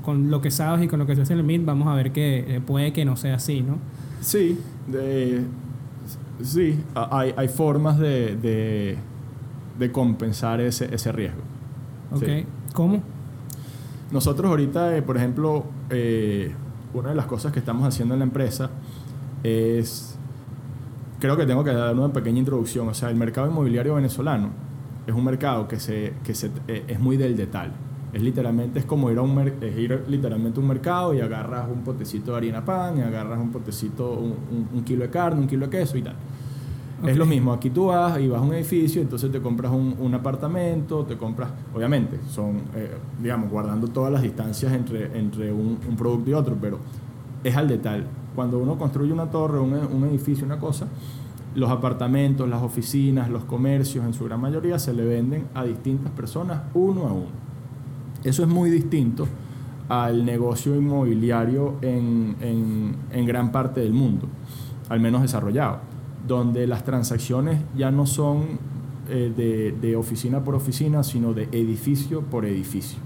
[0.04, 1.94] con lo que sabes y con lo que se hace en el MIT, vamos a
[1.94, 3.78] ver que eh, puede que no sea así, ¿no?
[4.20, 5.42] Sí, de-
[6.42, 8.96] sí, hay, hay formas de, de,
[9.78, 11.40] de compensar ese, ese riesgo.
[12.12, 12.24] ¿Ok?
[12.24, 12.44] Sí.
[12.72, 13.02] ¿Cómo?
[14.10, 16.52] Nosotros ahorita, eh, por ejemplo, eh,
[16.94, 18.70] una de las cosas que estamos haciendo en la empresa
[19.42, 20.18] es,
[21.18, 24.48] creo que tengo que dar una pequeña introducción, o sea, el mercado inmobiliario venezolano
[25.06, 27.72] es un mercado que, se, que se, eh, es muy del detalle.
[28.12, 31.20] Es literalmente, es como ir a un, mer- es ir literalmente a un mercado y
[31.20, 35.10] agarras un potecito de harina pan, y agarras un potecito, un, un- un kilo de
[35.10, 36.16] carne, un kilo de queso y tal.
[37.06, 39.96] Es lo mismo, aquí tú vas y vas a un edificio, entonces te compras un,
[39.98, 42.90] un apartamento, te compras, obviamente, son, eh,
[43.22, 46.78] digamos, guardando todas las distancias entre, entre un, un producto y otro, pero
[47.44, 48.04] es al detalle.
[48.34, 50.86] Cuando uno construye una torre, un, un edificio, una cosa,
[51.54, 56.12] los apartamentos, las oficinas, los comercios, en su gran mayoría, se le venden a distintas
[56.12, 57.26] personas uno a uno.
[58.22, 59.26] Eso es muy distinto
[59.88, 64.28] al negocio inmobiliario en, en- en gran parte del mundo,
[64.88, 65.78] al menos desarrollado,
[66.28, 68.44] donde las transacciones ya no son
[69.08, 73.00] eh, de, de oficina por oficina, sino de edificio por edificio.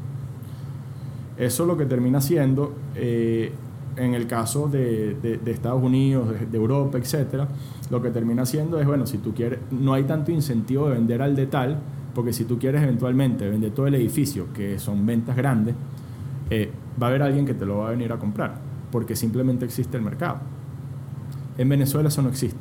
[1.38, 3.52] Eso lo que termina siendo, eh,
[3.96, 7.48] en el caso de, de- de Estados Unidos, de, de Europa, etcétera,
[7.90, 11.22] lo que termina siendo es, bueno, si tú quieres, no hay tanto incentivo de vender
[11.22, 11.78] al detal,
[12.14, 15.74] Porque si tú quieres eventualmente vender todo el edificio, que son ventas grandes,
[16.48, 16.70] eh,
[17.02, 18.54] va a haber alguien que te lo va a venir a comprar,
[18.92, 20.38] porque simplemente existe el mercado.
[21.58, 22.58] En Venezuela eso no existe.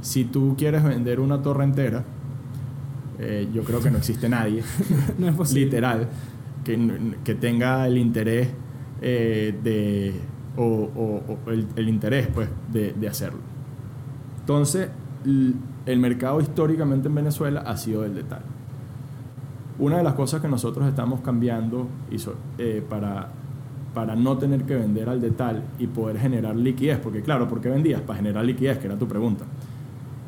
[0.00, 2.02] Si tú quieres vender una torre entera,
[3.18, 4.62] eh, yo creo que no existe nadie,
[5.18, 5.64] no es posible.
[5.66, 6.08] literal,
[6.64, 6.78] que,
[7.24, 8.48] que tenga el interés
[9.00, 10.14] eh, de,
[10.56, 13.40] o, el, interés pues, de, de hacerlo.
[14.40, 14.88] Entonces,
[15.24, 18.42] el mercado históricamente en Venezuela ha sido el de tal.
[19.78, 22.16] Una de las cosas que nosotros estamos cambiando y
[22.58, 23.28] eh, para,
[23.94, 27.60] para no tener que vender al de tal y poder generar liquidez, porque claro, ¿por
[27.60, 28.00] qué vendías?
[28.02, 29.44] Para generar liquidez, que era tu pregunta,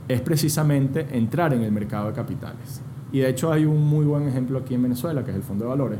[0.08, 2.80] es precisamente entrar en el mercado de capitales.
[3.12, 5.64] Y de hecho hay un muy buen ejemplo aquí en Venezuela, que es el Fondo
[5.64, 5.98] de Valores,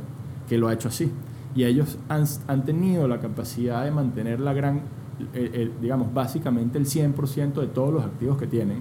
[0.49, 1.11] que lo ha hecho así.
[1.55, 4.79] Y ellos han, han tenido la capacidad de mantener la gran,
[5.35, 8.79] eh, eh, digamos, básicamente el 100% de todos los activos que tienen,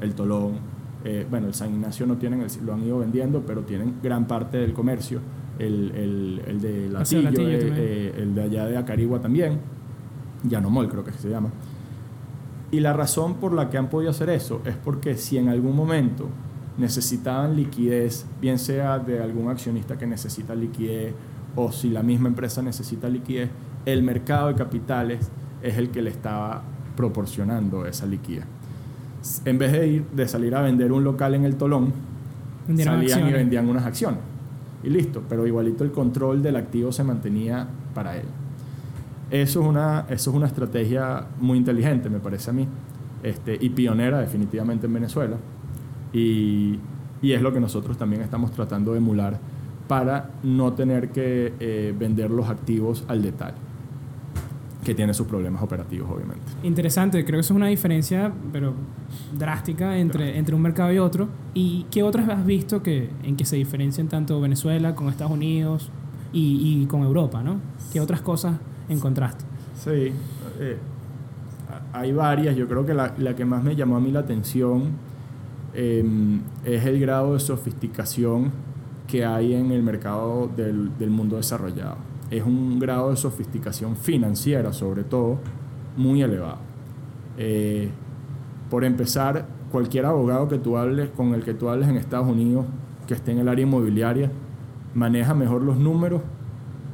[0.00, 0.54] el Tolón,
[1.04, 4.26] eh, bueno, el San Ignacio no tienen, el- lo han ido vendiendo, pero tienen gran
[4.26, 5.20] parte del comercio,
[5.58, 9.58] el, el, el de Latillo, Latillo eh, eh, el de allá de Acarigua también,
[10.48, 11.50] Yanomol creo que se llama.
[12.72, 15.76] Y la razón por la que han podido hacer eso es porque si en algún
[15.76, 16.28] momento
[16.76, 21.14] necesitaban liquidez, bien sea de algún accionista que necesita liquidez
[21.56, 23.50] o si la misma empresa necesita liquidez,
[23.86, 25.30] el mercado de capitales
[25.62, 26.62] es el que le estaba
[26.96, 28.44] proporcionando esa liquidez.
[29.44, 31.92] En vez de ir de salir a vender un local en el Tolón,
[32.66, 34.20] Vendieron salían y vendían unas acciones.
[34.84, 38.26] Y listo, pero igualito el control del activo se mantenía para él.
[39.30, 42.68] Eso es una, eso es una estrategia muy inteligente, me parece a mí,
[43.22, 45.36] este, y pionera definitivamente en Venezuela.
[46.12, 46.78] Y,
[47.22, 49.40] y es lo que nosotros también estamos tratando de emular
[49.88, 53.56] para no tener que eh, vender los activos al detalle,
[54.84, 56.44] que tiene sus problemas operativos, obviamente.
[56.62, 58.74] Interesante, creo que eso es una diferencia, pero
[59.36, 61.28] drástica entre, entre un mercado y otro.
[61.54, 65.90] ¿Y qué otras has visto que, en que se diferencian tanto Venezuela con Estados Unidos
[66.32, 67.60] y, y con Europa, ¿no?
[67.92, 69.44] ¿Qué otras cosas encontraste?
[69.76, 70.12] Sí,
[70.60, 70.78] eh,
[71.92, 72.56] hay varias.
[72.56, 74.84] Yo creo que la, la que más me llamó a mí la atención
[75.74, 76.04] eh,
[76.64, 78.50] es el grado de sofisticación
[79.06, 81.96] que hay en el mercado del, del mundo desarrollado.
[82.30, 85.38] Es un grado de sofisticación financiera, sobre todo,
[85.96, 86.58] muy elevado.
[87.38, 87.90] Eh,
[88.70, 92.66] por empezar, cualquier abogado que tú hables, con el que tú hables en Estados Unidos,
[93.06, 94.30] que esté en el área inmobiliaria,
[94.94, 96.22] maneja mejor los números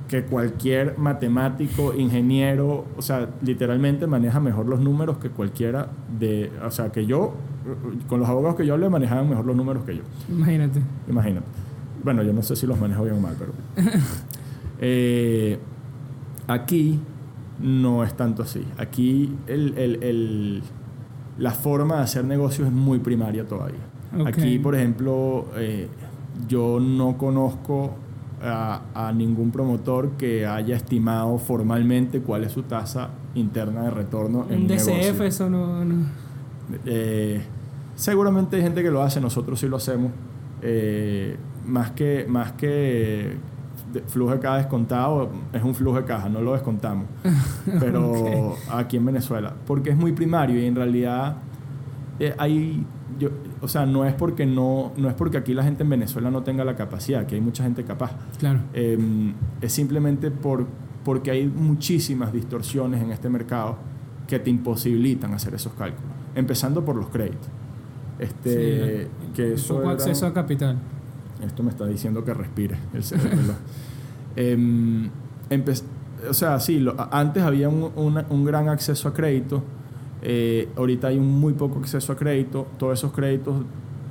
[0.08, 6.70] que cualquier matemático, ingeniero, o sea, literalmente maneja mejor los números que cualquiera de, o
[6.70, 7.32] sea, que yo,
[8.08, 10.02] con los abogados que yo hablé, manejaban mejor los números que yo.
[10.28, 10.82] Imagínate.
[11.08, 11.46] Imagínate.
[12.04, 13.52] Bueno, yo no sé si los manejo bien o mal, pero...
[14.84, 15.58] Eh,
[16.48, 16.98] aquí
[17.60, 18.64] no es tanto así.
[18.78, 20.62] Aquí el, el- el-
[21.38, 23.78] la forma de hacer negocios es muy primaria todavía.
[24.26, 25.86] Aquí, por ejemplo, eh,
[26.48, 27.94] yo no conozco
[28.42, 34.46] a, a ningún promotor que haya estimado formalmente cuál es su tasa interna de retorno
[34.50, 35.24] en Un un DCF, negocio.
[35.24, 36.06] eso no, no-
[36.84, 37.40] Eh,
[37.94, 40.10] seguramente hay gente que lo hace, nosotros sí lo hacemos.
[40.60, 43.36] Eh, más que, más que
[44.08, 47.06] flujo de caja descontado, es un flujo de caja, no lo descontamos.
[47.80, 51.36] Pero aquí en Venezuela, porque es muy primario y en realidad
[52.18, 52.84] eh, hay,
[53.18, 53.28] yo,
[53.60, 56.42] o sea, no es porque no, no es porque aquí la gente en Venezuela no
[56.42, 58.12] tenga la capacidad, que hay mucha gente capaz.
[58.38, 58.60] Claro.
[58.72, 58.98] Eh,
[59.60, 60.66] es simplemente por,
[61.04, 63.76] porque hay muchísimas distorsiones en este mercado
[64.26, 66.10] que te imposibilitan hacer esos cálculos.
[66.34, 67.48] Empezando por los créditos.
[68.18, 70.78] Este, Sí, que eso Poco era- acceso a capital.
[71.42, 73.54] Esto me está diciendo que respire el cerebro.
[74.36, 75.10] Em,
[76.28, 79.62] o sea, sí, lo- antes había un, una- un gran acceso a crédito,
[80.22, 83.56] eh, ahorita hay un muy poco acceso a crédito, todos esos créditos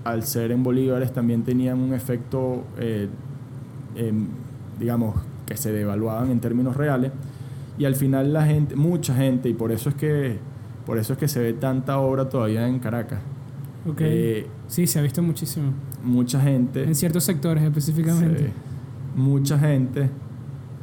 [0.03, 3.07] al ser en bolívares también tenían un efecto, eh,
[3.95, 4.27] em,
[4.79, 5.15] digamos,
[5.45, 7.11] que se devaluaban en términos reales
[7.77, 10.37] y al final la gente, mucha gente, y por eso es que,
[10.85, 13.19] por eso es que se ve tanta obra todavía en Caracas,
[13.89, 14.01] Ok.
[14.01, 15.71] eh, sí, se ha visto muchísimo.
[16.03, 16.83] Mucha gente...
[16.83, 18.47] En ciertos sectores específicamente.
[18.47, 18.53] Sí.
[19.15, 20.09] Mucha gente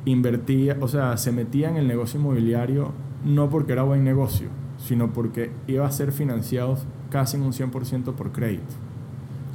[0.04, 2.92] invertía, o sea, se metía en el negocio inmobiliario
[3.24, 6.78] no porque era buen negocio, sino porque iba a ser financiado
[7.10, 8.74] casi en un 100% por crédito.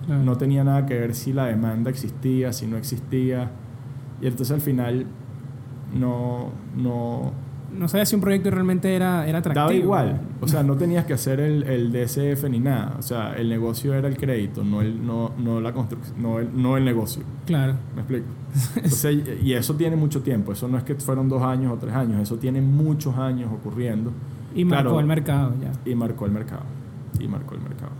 [0.05, 0.23] Claro.
[0.23, 3.51] No tenía nada que ver si la demanda existía, si no existía.
[4.21, 5.05] Y entonces al final
[5.93, 7.31] no, no
[7.77, 9.61] No sabía si un proyecto realmente era, era atractivo.
[9.65, 10.21] daba igual.
[10.41, 12.95] O sea, no tenías que hacer el, el DCF ni nada.
[12.99, 16.49] O sea, el negocio era el crédito, no el, no, no la construcción, no el,
[16.53, 17.23] no el negocio.
[17.45, 17.73] Claro.
[17.95, 18.25] ¿Me explico?
[18.75, 20.51] Entonces, y eso tiene mucho tiempo.
[20.53, 22.21] Eso no es que fueron dos años o tres años.
[22.21, 24.11] Eso tiene muchos años ocurriendo.
[24.55, 24.99] Y marcó Claro.
[24.99, 25.71] el mercado ya.
[25.91, 26.63] Y marcó el mercado.
[27.19, 27.91] Y marcó el mercado.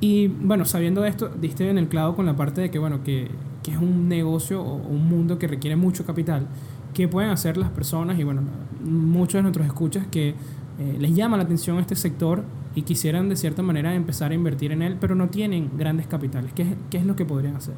[0.00, 3.28] Y bueno, sabiendo esto, diste en el clavo con la parte de que, bueno, que,
[3.62, 6.46] que es un negocio o un mundo que requiere mucho capital.
[6.94, 8.18] ¿Qué pueden hacer las personas?
[8.18, 8.42] Y bueno,
[8.84, 12.42] muchos de nuestros escuchas que eh, les llama la atención este sector
[12.74, 16.52] y quisieran de cierta manera empezar a invertir en él, pero no tienen grandes capitales.
[16.54, 17.74] ¿Qué, qué es lo que podrían hacer?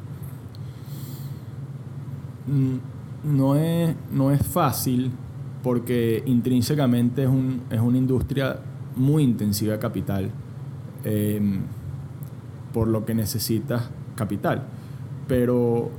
[2.47, 5.11] Mm, no es, no es fácil
[5.63, 8.59] porque intrínsecamente es, un, es una industria
[8.95, 10.29] muy intensiva de capital,
[11.03, 11.61] em,
[12.73, 14.63] por lo que necesitas capital.
[15.27, 15.89] Pero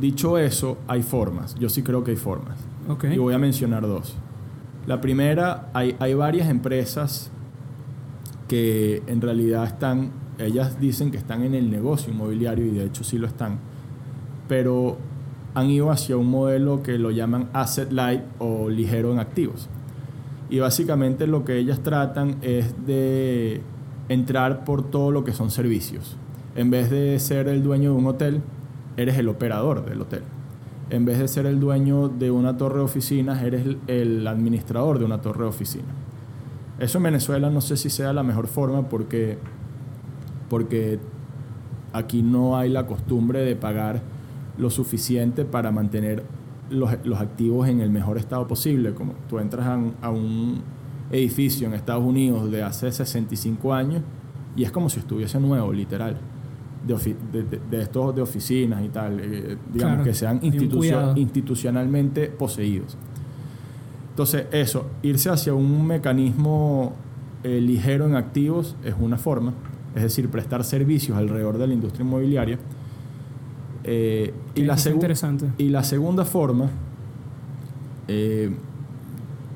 [0.00, 1.54] dicho eso, hay formas.
[1.56, 2.58] Yo sí creo que hay formas.
[2.88, 3.14] Okay.
[3.14, 4.16] Y voy a mencionar dos.
[4.86, 7.30] La primera, hay, hay varias empresas
[8.48, 13.04] que en realidad están, ellas dicen que están en el negocio inmobiliario y de hecho
[13.04, 13.58] sí lo están,
[14.48, 14.96] pero
[15.54, 19.68] han ido hacia un modelo que lo llaman asset light o ligero en activos.
[20.50, 23.60] Y básicamente lo que ellas tratan es de
[24.08, 26.16] entrar por todo lo que son servicios.
[26.56, 28.42] En vez de ser el dueño de un hotel,
[28.98, 30.22] eres el operador del hotel.
[30.90, 35.04] En vez de ser el dueño de una torre de oficinas, eres el administrador de
[35.04, 35.94] una torre de oficinas.
[36.78, 39.38] Eso en Venezuela no sé si sea la mejor forma porque,
[40.50, 40.98] porque
[41.92, 44.02] aquí no hay la costumbre de pagar
[44.56, 46.24] lo suficiente para mantener
[46.70, 48.94] los, los activos en el mejor estado posible.
[48.94, 50.62] Como tú entras a a un
[51.10, 54.02] edificio en Estados Unidos de hace 65 años
[54.56, 56.18] y es como si estuviese nuevo, literal.
[56.86, 56.94] De,
[57.32, 62.96] de, de, estos de oficinas y tal, eh, digamos Claro, que sean institucio- institucionalmente poseídos.
[64.10, 66.92] Entonces, eso, irse hacia un mecanismo
[67.44, 69.52] eh, ligero en activos es una forma,
[69.94, 72.58] es decir, prestar servicios alrededor de la industria inmobiliaria.
[73.84, 75.46] Eh, y, la interesante.
[75.58, 76.70] y la segunda forma,
[78.06, 78.50] eh,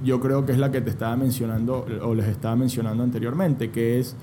[0.04, 3.98] yo creo que es la que te estaba mencionando o les estaba mencionando anteriormente, que
[4.00, 4.16] es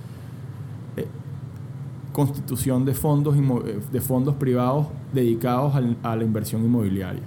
[2.13, 7.21] constitución de fondos, eh, de fondos privados dedicados a la inversión inmobiliaria.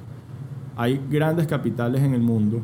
[0.77, 2.61] Hay grandes capitales en el mundo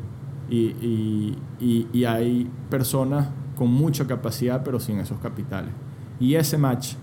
[0.50, 5.70] y, y- y- hay personas con mucha capacidad pero sin esos capitales.
[6.20, 6.94] Y ese match,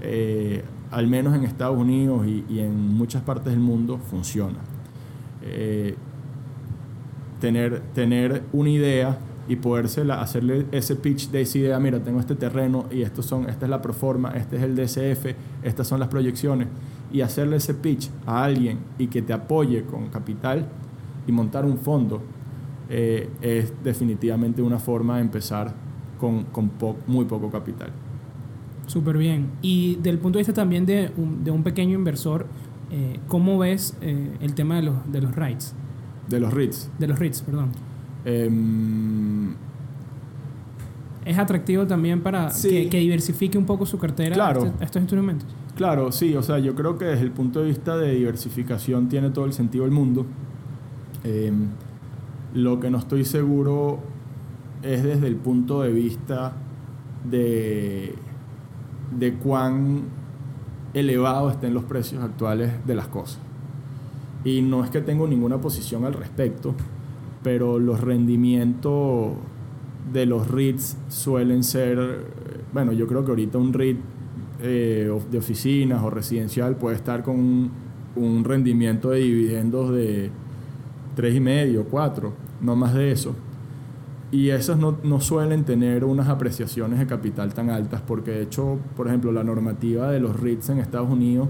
[0.00, 4.58] eh, al menos en Estados Unidos y, y en muchas partes del mundo, funciona.
[5.42, 5.96] Eh,
[7.40, 12.34] tener, tener una idea y podérsela, hacerle ese pitch de esa idea, mira, tengo este
[12.34, 16.08] terreno y estos son, esta es la proforma, este es el DCF, estas son las
[16.08, 16.68] proyecciones,
[17.12, 20.66] y hacerle ese pitch a alguien y que te apoye con capital
[21.26, 22.22] y montar un fondo,
[22.88, 25.74] eh, es definitivamente una forma de empezar
[26.18, 27.90] con, con po- muy poco capital.
[28.86, 29.50] Súper bien.
[29.62, 32.46] Y del punto de vista también de un, de un pequeño inversor,
[32.90, 35.74] eh, ¿cómo ves eh, el tema de los, de los REITs?
[36.28, 36.90] De los REITs.
[36.98, 37.70] De los REITs, perdón.
[38.24, 39.54] Em,
[41.24, 42.68] ¿Es atractivo también para Sí.
[42.68, 44.66] que, que diversifique un poco su cartera Claro.
[44.66, 45.48] este- a estos instrumentos?
[45.74, 49.30] Claro, sí, o sea, yo creo que desde el punto de vista de diversificación tiene
[49.30, 50.26] todo el sentido del mundo.
[51.24, 51.50] Eh,
[52.52, 54.00] lo que no estoy seguro
[54.82, 56.52] es desde el punto de vista
[57.28, 58.14] de,
[59.18, 60.02] de cuán
[60.92, 63.38] elevados estén los precios actuales de las cosas.
[64.44, 66.74] Y no es que tengo ninguna posición al respecto,
[67.44, 69.34] pero los rendimientos
[70.12, 72.24] de los REITs suelen ser,
[72.72, 73.98] bueno, yo creo que ahorita un REIT
[74.62, 77.70] eh, de oficinas o residencial puede estar con
[78.16, 80.30] un, rendimiento de dividendos de
[81.16, 83.36] 3,5, 4, no más de eso.
[84.32, 88.78] Y esos no, no suelen tener unas apreciaciones de capital tan altas porque de hecho,
[88.96, 91.48] por ejemplo, la normativa de los REITs en Estados Unidos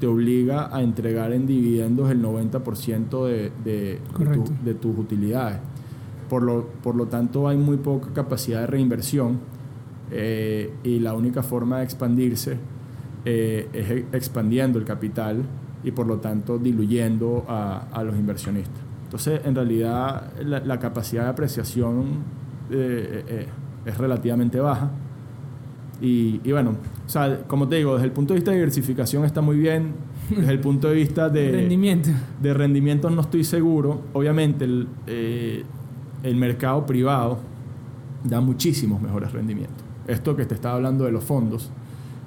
[0.00, 3.98] te obliga a entregar en dividendos el 90% de, de,
[4.34, 5.58] tu- de tus utilidades.
[6.28, 9.38] Por lo, por lo tanto, hay muy poca capacidad de reinversión
[10.10, 12.56] eh, y la única forma de expandirse
[13.24, 15.42] eh, es e- expandiendo el capital
[15.84, 18.80] y por lo tanto diluyendo a, a los inversionistas.
[19.04, 22.06] Entonces, en realidad, la, la capacidad de apreciación
[22.70, 23.46] eh,
[23.84, 24.90] es relativamente baja.
[26.00, 26.76] Y, y bueno,
[27.06, 29.92] o sea, como te digo, desde el punto de vista de diversificación está muy bien.
[30.30, 32.08] Desde el punto de vista de Rendimiento.
[32.40, 34.00] de rendimientos no estoy seguro.
[34.12, 35.64] Obviamente el, eh,
[36.22, 37.38] el mercado privado
[38.24, 39.82] da muchísimos mejores rendimientos.
[40.06, 41.70] Esto que te estaba hablando de los fondos,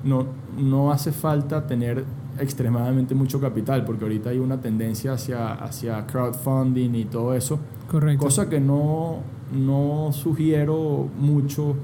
[0.03, 0.25] no,
[0.57, 2.03] no hace falta tener
[2.39, 7.59] extremadamente mucho capital, porque ahorita hay una tendencia hacia, hacia crowdfunding y todo eso,
[7.89, 8.23] Correcto.
[8.25, 9.19] cosa que no,
[9.55, 11.75] no sugiero mucho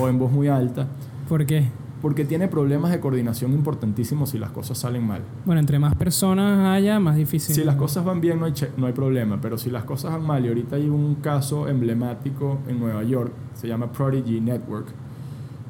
[0.00, 0.86] o en voz muy alta,
[1.28, 1.68] ¿Por qué?
[2.00, 5.22] porque tiene problemas de coordinación importantísimos si las cosas salen mal.
[5.44, 7.54] Bueno, entre más personas haya, más difícil.
[7.54, 10.24] Si las cosas van bien no hay, no hay problema, pero si las cosas van
[10.24, 14.88] mal, y ahorita hay un caso emblemático en Nueva York, se llama Prodigy Network,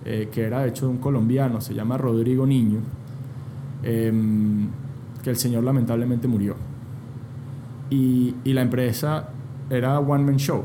[0.04, 2.80] eh, que era hecho de un colombiano, se llama Rodrigo Niño,
[3.82, 4.68] em,
[5.22, 6.56] que el señor lamentablemente murió.
[7.90, 9.30] Y, y la empresa
[9.70, 10.64] era one man show.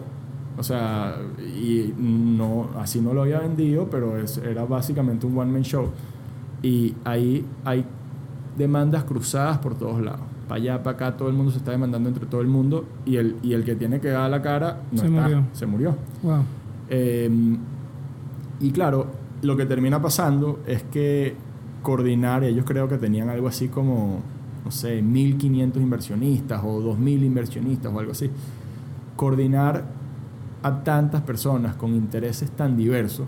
[0.58, 5.52] O sea, y no, así no lo había vendido, pero es, era básicamente un one
[5.52, 5.90] man show.
[6.62, 7.86] Y ahí hay
[8.58, 10.22] demandas cruzadas por todos lados.
[10.48, 13.16] Para allá, para acá, todo el mundo se está demandando entre todo el mundo y
[13.18, 15.44] el, y el que tiene que dar la cara no Se está, murió.
[15.54, 15.96] se murió.
[16.22, 16.44] Wow.
[16.90, 17.58] Eh,
[18.60, 19.08] y claro,
[19.42, 21.36] lo que termina pasando es que
[21.82, 24.22] coordinar, ellos creo que tenían algo así como,
[24.64, 28.30] no sé, 1.500 inversionistas o 2.000 inversionistas o algo así.
[29.16, 29.84] Coordinar
[30.64, 33.28] a tantas personas con intereses tan diversos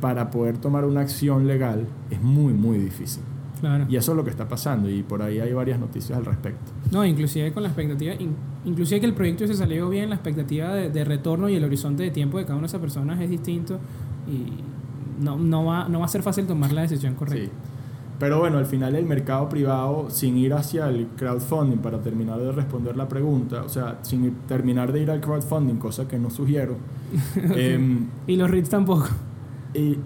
[0.00, 3.22] para poder tomar una acción legal es muy, muy difícil.
[3.60, 3.84] Claro.
[3.90, 6.72] Y eso es lo que está pasando y por ahí hay varias noticias al respecto.
[6.90, 8.34] No, inclusive con la expectativa, in-
[8.64, 12.02] inclusive que el proyecto se salió bien, la expectativa de, de retorno y el horizonte
[12.04, 13.78] de tiempo de cada una de esas personas es distinto
[14.26, 17.50] y no, no, va, no va a ser fácil tomar la decisión Sí.
[18.20, 22.52] Pero bueno, al final el mercado privado, sin ir hacia el crowdfunding, para terminar de
[22.52, 26.30] responder la pregunta, o sea, sin ir- terminar de ir al crowdfunding, cosa que no
[26.30, 26.76] sugiero,
[27.56, 29.08] em, Y los REITs tampoco.
[29.74, 29.96] y,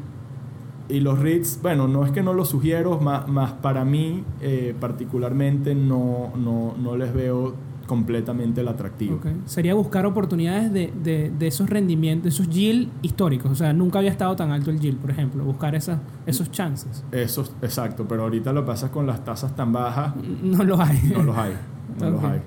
[0.88, 4.74] y los REITs, bueno, no es que no los sugiero, más, más para mí eh,
[4.78, 7.54] particularmente no, no, no les veo
[7.86, 9.20] completamente el atractivo.
[9.46, 13.50] Sería buscar oportunidades de, de, de esos rendimientos, esos yield históricos.
[13.50, 15.44] O sea, nunca había estado tan alto el yield, por ejemplo.
[15.44, 17.04] Buscar esas, esos chances.
[17.12, 21.12] Eso, exacto, pero ahorita lo pasa con las tasas tan bajas, No los hay.
[21.14, 21.54] No los hay.
[22.00, 22.40] No los hay.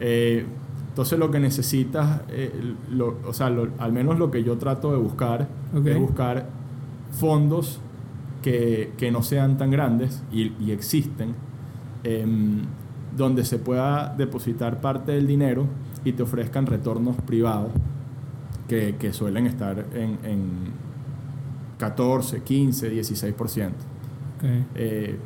[0.00, 0.46] Eh,
[0.88, 4.90] entonces lo que necesitas, eh, lo- o sea, lo- al menos lo que yo trato
[4.92, 5.48] de buscar
[5.84, 6.48] es buscar
[7.10, 7.80] fondos
[8.42, 11.34] que, que no sean tan grandes y, y existen,
[12.04, 12.62] em,
[13.16, 15.66] donde se pueda depositar parte del dinero
[16.04, 17.70] y te ofrezcan retornos privados
[18.68, 20.50] que, que suelen estar en, en
[21.78, 23.68] 14, 15, 16%.
[23.68, 24.44] Ok.
[24.74, 25.18] Eh,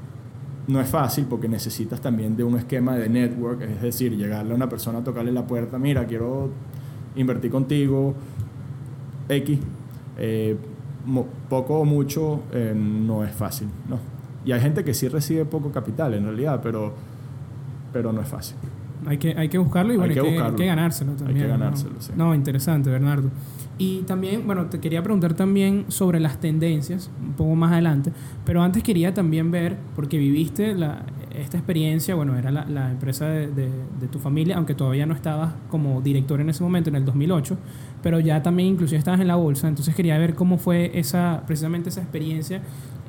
[0.66, 4.57] no es fácil porque necesitas también de un esquema de network, es decir, llegarle a
[4.57, 6.51] una persona a tocarle la puerta, mira, quiero
[7.16, 8.14] invertir contigo,
[9.28, 9.59] X,
[10.16, 10.57] eh,
[11.51, 13.99] poco o mucho eh, no es fácil, ¿no?
[14.45, 16.95] Y hay gente que sí recibe poco capital en realidad, pero,
[17.95, 18.57] pero no es fácil.
[19.07, 20.57] Hay que, hay que buscarlo y Hay bueno, que hay que, buscarlo.
[20.57, 21.38] hay que ganárselo también.
[21.38, 21.51] que ¿no?
[21.59, 22.12] ganárselo, sí.
[22.16, 23.30] No, interesante, Bernardo.
[23.78, 28.12] Y también, bueno, te quería preguntar también sobre las tendencias, un poco más adelante,
[28.47, 31.03] pero antes quería también ver, porque viviste la,
[31.36, 33.70] esta experiencia, bueno, era la, la empresa de, de-
[34.01, 37.59] de tu familia, aunque todavía no estabas como director en ese momento, en el 2008,
[38.03, 41.88] pero ya también inclusive estabas en la bolsa, entonces quería ver cómo fue esa, precisamente
[41.90, 42.62] esa experiencia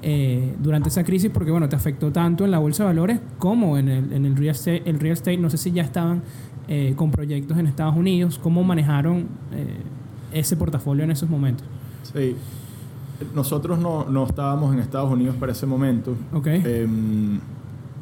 [0.07, 3.75] eh, durante esa crisis, porque bueno, te afectó tanto en la bolsa de valores como
[3.75, 5.37] en el, en el, real, estate, el real estate.
[5.37, 6.21] No sé si ya estaban
[6.67, 9.79] eh, con proyectos en Estados Unidos, cómo manejaron eh,
[10.31, 11.65] ese portafolio en esos momentos.
[12.13, 12.35] Sí.
[13.33, 16.15] Nosotros no, no estábamos en Estados Unidos para ese momento.
[16.33, 16.47] Ok.
[16.47, 17.39] Em,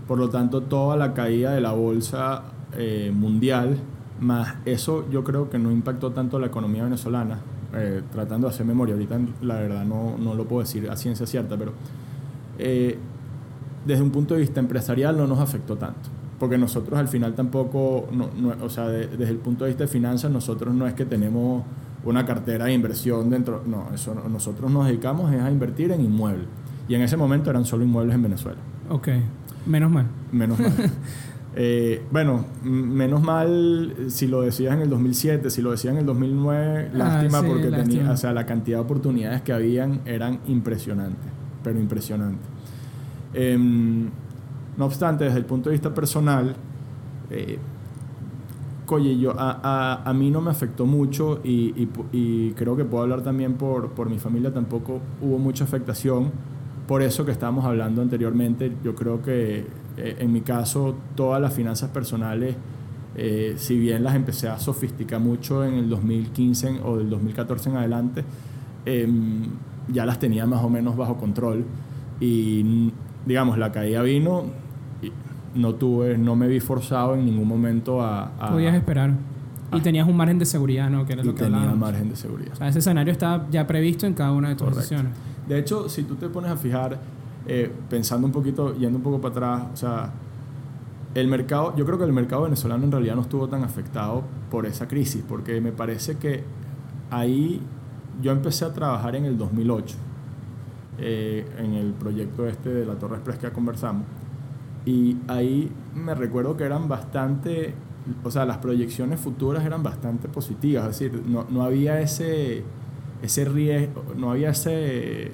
[0.05, 2.43] por lo tanto, toda la caída de la bolsa
[2.75, 3.77] eh, mundial,
[4.19, 7.39] más eso yo creo que no impactó tanto la economía venezolana.
[7.75, 11.25] Eh, tratando de hacer memoria, ahorita la verdad no, no lo puedo decir a ciencia
[11.25, 11.73] cierta, pero
[12.59, 12.97] eh,
[13.85, 16.09] desde un punto de vista empresarial no nos afectó tanto.
[16.39, 19.85] Porque nosotros al final tampoco, no- no- o sea, de- desde el punto de vista
[19.85, 21.63] de finanzas, nosotros no es que tenemos
[22.05, 26.01] una cartera de inversión dentro, no, eso no- nosotros nos dedicamos es a invertir en
[26.01, 26.45] inmuebles.
[26.87, 28.57] Y en ese momento eran solo inmuebles en Venezuela.
[28.89, 29.07] Ok.
[29.65, 30.05] Menos mal.
[30.31, 30.71] Menos mal.
[31.55, 36.05] Eh, bueno, menos mal si lo decías en el 2007, si lo decías en el
[36.05, 37.83] 2009, Ah, lástima sí, porque lástima.
[37.99, 41.31] tenía, o sea, la cantidad de oportunidades que habían eran impresionantes,
[41.63, 42.47] pero impresionantes.
[43.33, 44.05] Em,
[44.77, 46.55] no obstante, desde el punto de vista personal,
[47.29, 47.59] eh,
[48.87, 52.85] oye, yo, a, a- a mí no me afectó mucho y, y y creo que
[52.85, 56.31] puedo hablar también por, por mi familia, tampoco hubo mucha afectación.
[56.87, 59.65] Por eso que estábamos hablando anteriormente, yo creo que
[59.97, 62.55] eh, en mi caso todas las finanzas personales,
[63.15, 67.69] eh, si bien las empecé a sofisticar mucho en el 2015 en- o del 2014
[67.69, 68.23] en adelante,
[68.85, 69.43] em,
[69.87, 71.63] ya las tenía más o menos bajo control
[72.19, 72.91] y
[73.25, 74.45] digamos la caída vino
[75.01, 75.11] y
[75.59, 79.11] no tuve no me vi forzado en ningún momento a, a- Podías esperar.
[79.71, 79.81] Y Ah.
[79.81, 81.05] tenías un margen de seguridad, ¿no?
[81.05, 81.79] Que era y lo que tenía hablábamos.
[81.79, 84.63] margen de seguridad O sea, ese escenario estaba ya previsto en cada una de tus
[84.67, 84.81] Correcto.
[84.81, 85.13] decisiones.
[85.47, 86.99] de hecho si tú te pones a fijar
[87.47, 90.11] eh, pensando un poquito yendo un poco para atrás o sea
[91.15, 94.65] el mercado yo creo que el mercado venezolano en realidad no estuvo tan afectado por
[94.65, 96.43] esa crisis porque me parece que
[97.11, 97.61] ahí
[98.21, 99.95] yo empecé a trabajar en el 2008
[100.99, 104.05] eh, en el proyecto este de la Torre Express que ya conversamos.
[104.85, 107.73] Y ahí me recuerdo que eran bastante,
[108.23, 112.63] o sea, las proyecciones futuras eran bastante positivas, es decir, no, no había ese,
[113.21, 115.31] ese riesgo, no había ese,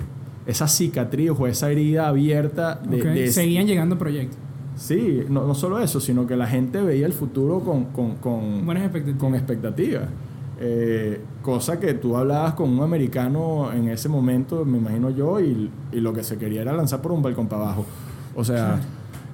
[0.50, 4.38] esa cicatriz o esa herida abierta de, Ok, de- Seguían llegando proyectos.
[4.76, 8.66] Sí, no, no solo eso, sino que la gente veía el futuro con, con, con,
[8.66, 9.20] Buenas expectativas.
[9.20, 10.04] con expectativas.
[10.62, 15.70] Eh, cosa que tú hablabas con un americano en ese momento, me imagino yo, y,
[15.91, 17.86] y lo que se quería era lanzar por un balcón para abajo.
[18.36, 18.80] O sea.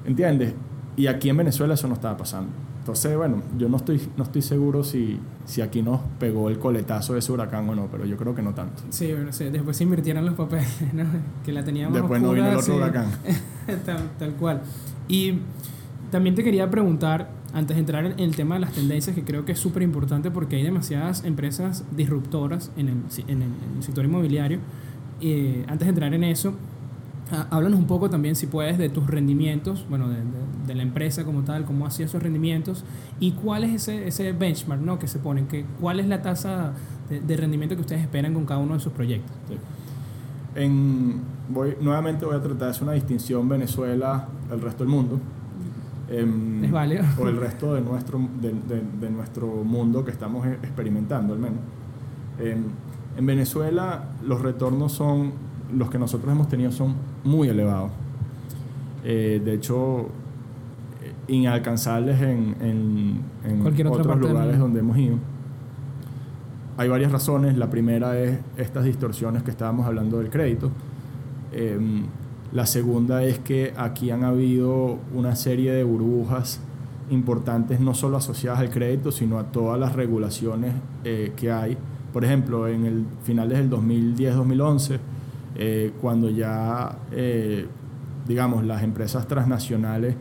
[0.06, 0.54] ¿entiendes?
[0.98, 2.50] Y aquí en Venezuela eso no estaba pasando.
[2.86, 7.14] Entonces, bueno, yo no estoy, no estoy seguro si, si aquí nos pegó el coletazo
[7.14, 8.84] de ese huracán o no, pero yo creo que no tanto.
[8.92, 11.04] Sí, bueno, sí, después se invirtieron los papeles, ¿no?
[11.44, 13.08] Que la teníamos Después no vino el otro oscura, huracán.
[13.26, 13.74] sí.
[13.88, 14.62] tal, tal cual.
[15.08, 15.40] Y
[16.12, 19.46] también te quería preguntar, antes de entrar en el tema de las tendencias, que creo
[19.46, 23.84] que es súper importante porque hay demasiadas empresas disruptoras en el, en el- en el
[23.84, 24.60] sector inmobiliario.
[25.22, 26.54] Eh, antes de entrar en eso,
[27.32, 30.84] ah, háblanos un poco también, si puedes, de tus rendimientos, bueno, de, de- de la
[30.84, 32.84] empresa como tal, cómo hacía esos rendimientos
[33.20, 34.98] y cuál es ese, ese benchmark ¿no?
[35.00, 36.74] que se ponen, que, cuál es la tasa
[37.10, 39.36] de, de rendimiento que ustedes esperan con cada uno de sus proyectos.
[39.50, 39.56] Sí.
[40.56, 45.20] En, voy, nuevamente voy a tratar de hacer una distinción Venezuela el resto del mundo.
[46.10, 47.04] Em, Es válido.
[47.20, 51.40] O el resto de nuestro, de, de- de nuestro mundo que estamos e- experimentando al
[51.40, 51.60] menos.
[52.40, 52.64] Em,
[53.18, 55.34] en Venezuela los retornos son,
[55.76, 57.92] los que nosotros hemos tenido son muy elevados.
[59.04, 60.08] Eh, de hecho, eh,
[61.28, 65.18] inalcanzables en, en, en otra otros lugares donde hemos ido.
[66.78, 67.58] Hay varias razones.
[67.58, 70.72] La primera es estas distorsiones que estábamos hablando del crédito.
[71.52, 72.04] Em,
[72.52, 76.60] la segunda es que aquí han habido una serie de burbujas
[77.10, 80.74] importantes, no solo asociadas al crédito, sino a todas las regulaciones
[81.04, 81.78] eh, que hay.
[82.12, 85.00] Por ejemplo, en el finales del 2010-2011,
[85.58, 87.68] eh, cuando ya, eh,
[88.28, 90.16] digamos, las empresas transnacionales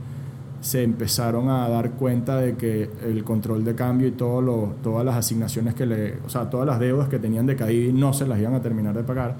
[0.65, 5.05] se empezaron a dar cuenta de que el control de cambio y todo lo- todas
[5.05, 8.27] las asignaciones que le, o sea, todas las deudas que tenían de y no se
[8.27, 9.37] las iban a terminar de pagar,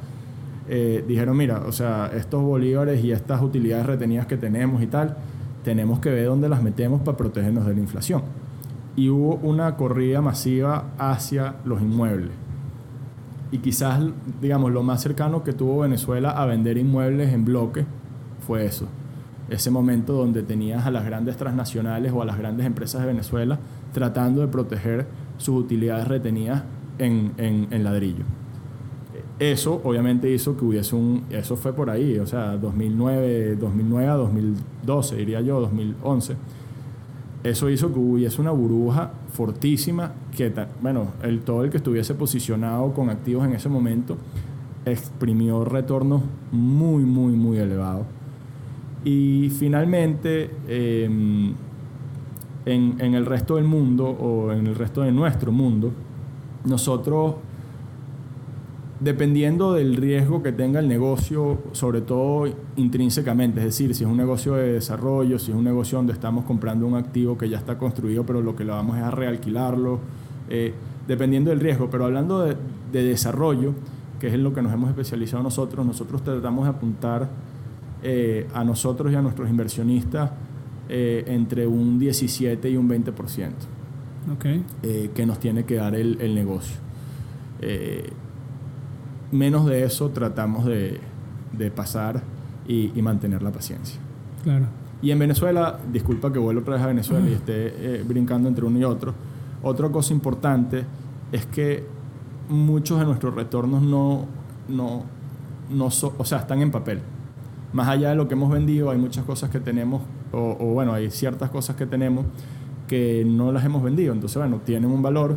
[0.69, 5.17] eh, dijeron, mira, o sea, estos bolívares y estas utilidades retenidas que tenemos y tal,
[5.65, 8.21] tenemos que ver dónde las metemos para protegernos de la inflación.
[8.95, 12.33] Y hubo una corrida masiva hacia los inmuebles.
[13.51, 13.99] Y quizás,
[14.43, 17.87] digamos, lo más cercano que tuvo Venezuela a vender inmuebles en bloque
[18.47, 18.89] fue eso.
[19.51, 23.59] Ese momento donde tenías a las grandes transnacionales o a las grandes empresas de Venezuela
[23.93, 26.63] tratando de proteger sus utilidades retenidas
[26.99, 28.25] en, en- en ladrillo.
[29.39, 31.25] Eso obviamente hizo que hubiese un...
[31.31, 36.37] Eso fue por ahí, o sea, 2009, 2009 a 2012, diría yo, 2011
[37.43, 42.95] eso hizo que hubiese una burbuja fortísima que, bueno, el, todo el que estuviese posicionado
[42.95, 44.17] con activos en ese momento
[44.87, 46.23] exprimió retornos
[46.53, 48.07] muy, muy, muy elevados.
[49.05, 51.55] Y finalmente, eh, en,
[52.99, 55.93] en el resto del mundo o en el resto de nuestro mundo,
[56.65, 57.35] nosotros,
[59.01, 62.47] dependiendo del riesgo que tenga el negocio, sobre todo
[62.77, 66.47] intrínsecamente, es decir, si es un negocio de desarrollo, si es un negocio donde estamos
[66.47, 69.99] comprando un activo que ya está construido, pero lo que lo vamos es a realquilarlo,
[70.49, 70.73] eh,
[71.07, 71.91] dependiendo del riesgo.
[71.91, 72.57] Pero hablando de,
[72.93, 73.75] de desarrollo,
[74.19, 77.29] que es en lo que nos hemos especializado nosotros, nosotros tratamos de apuntar
[78.05, 80.31] eh, a nosotros y a nuestros inversionistas
[80.89, 83.51] eh, entre un 17 y un 20%
[84.33, 84.45] Ok.
[84.83, 86.77] eh, que nos tiene que dar el, el negocio.
[87.61, 88.11] Eh,
[89.33, 91.01] menos de eso tratamos de,
[91.57, 92.23] de pasar
[92.69, 93.99] y, y mantener la paciencia.
[94.43, 94.67] Claro.
[95.03, 97.53] Y en Venezuela, disculpa que vuelva otra vez a Venezuela y esté
[97.99, 99.15] eh, brincando entre uno y otro,
[99.63, 100.85] otra cosa importante
[101.33, 101.85] es que
[102.49, 104.27] muchos de nuestros retornos no,
[104.69, 105.05] no,
[105.71, 107.01] no so- o sea, están en papel.
[107.75, 110.01] Más allá de lo que hemos vendido, hay muchas cosas que tenemos,
[110.33, 112.25] o, o bueno, hay ciertas cosas que tenemos
[112.89, 114.13] que no las hemos vendido.
[114.15, 115.37] Entonces, bueno, tienen un valor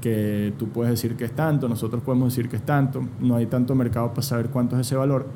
[0.00, 3.46] que tú puedes decir que es tanto, nosotros podemos decir que es tanto, no hay
[3.46, 5.26] tanto mercado para saber cuánto es ese valor.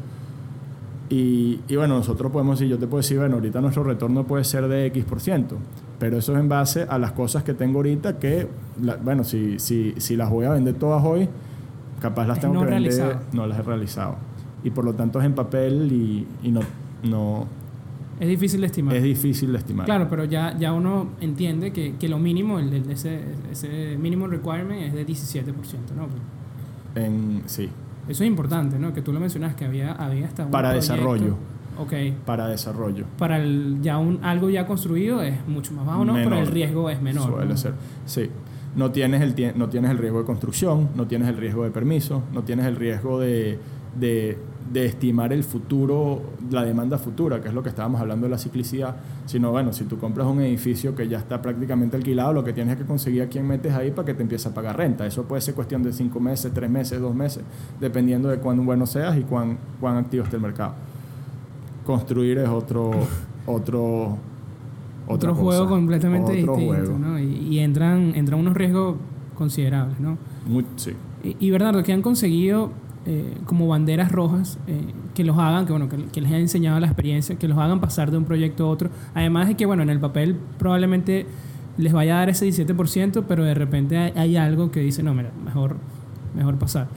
[1.11, 4.45] Y, y bueno, nosotros podemos decir, yo te puedo decir, bueno, ahorita nuestro retorno puede
[4.45, 5.57] ser de X por ciento,
[5.99, 8.47] pero eso es en base a las cosas que tengo ahorita que,
[8.83, 11.27] la- bueno, si, si, si las voy a vender todas hoy,
[12.01, 13.21] capaz las Es tengo no que vender, realizado.
[13.33, 14.17] no las he realizado.
[14.65, 16.61] Y por lo tanto es en papel y, y no,
[17.05, 17.47] no
[18.21, 18.95] Es difícil de estimar.
[18.97, 19.87] es difícil de estimar.
[19.87, 23.21] Claro, pero ya, ya uno entiende que, que lo mínimo, el, el- ese,
[23.53, 25.45] ese mínimo requirement es de 17%,
[25.97, 26.09] ¿no?
[27.01, 27.69] En, sí,
[28.09, 28.93] Eso es importante, ¿no?
[28.93, 30.93] Que tú lo mencionas, que había, había hasta un Para proyecto.
[30.95, 31.37] desarrollo.
[31.81, 31.93] Ok.
[32.27, 33.05] para desarrollo.
[33.19, 36.15] Para el, ya un, algo ya construido es mucho más bajo, ¿no?
[36.15, 37.31] Pero el riesgo es menor.
[37.31, 37.57] Suele ¿no?
[37.57, 37.75] ser.
[38.05, 38.29] Sí.
[38.75, 42.25] No tienes, el, no tienes el riesgo de construcción, no tienes el riesgo de permiso,
[42.35, 43.59] no tienes el riesgo de,
[43.95, 44.39] de,
[44.73, 46.21] de estimar el futuro,
[46.51, 49.85] la demanda futura, que es lo que estábamos hablando de la ciclicidad, sino bueno, si
[49.85, 53.29] tú compras un edificio que ya está prácticamente alquilado, lo que tienes que conseguir a
[53.29, 55.07] quién metes ahí para que te empiece a pagar renta.
[55.07, 57.43] Eso puede ser cuestión de cinco meses, tres meses, dos meses,
[57.81, 60.75] dependiendo de cuán bueno seas y cuán, cuán activo esté el mercado.
[61.87, 62.91] Construir es otro,
[63.47, 64.19] otro,
[65.07, 67.19] otro juego completamente distinto, ¿no?
[67.19, 68.97] Y, entran, entran unos riesgos
[69.35, 70.19] considerables, ¿no?
[70.47, 70.93] Muy, sí.
[71.25, 72.71] Y, y Bernardo, ¿qué han conseguido
[73.11, 76.89] eh, como banderas rojas eh, que los hagan, que, bueno, que, les haya enseñado la
[76.89, 78.91] experiencia, que los hagan pasar de un proyecto a otro.
[79.15, 81.25] Además de que, bueno, en el papel probablemente
[81.79, 85.31] les vaya a dar ese 17%, pero de repente hay, algo que dice, no, mira,
[85.43, 85.77] mejor,
[86.37, 86.89] mejor pasar.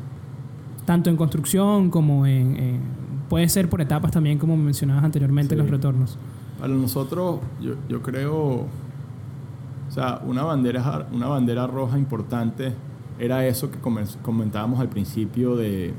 [0.83, 2.81] Tanto en construcción como en...
[3.29, 6.17] puede ser por etapas también, como mencionabas anteriormente, los retornos.
[6.59, 12.73] Para nosotros, yo, yo creo, o sea, una bandera, una bandera roja importante
[13.21, 13.77] era eso que
[14.23, 15.93] comentábamos al principio de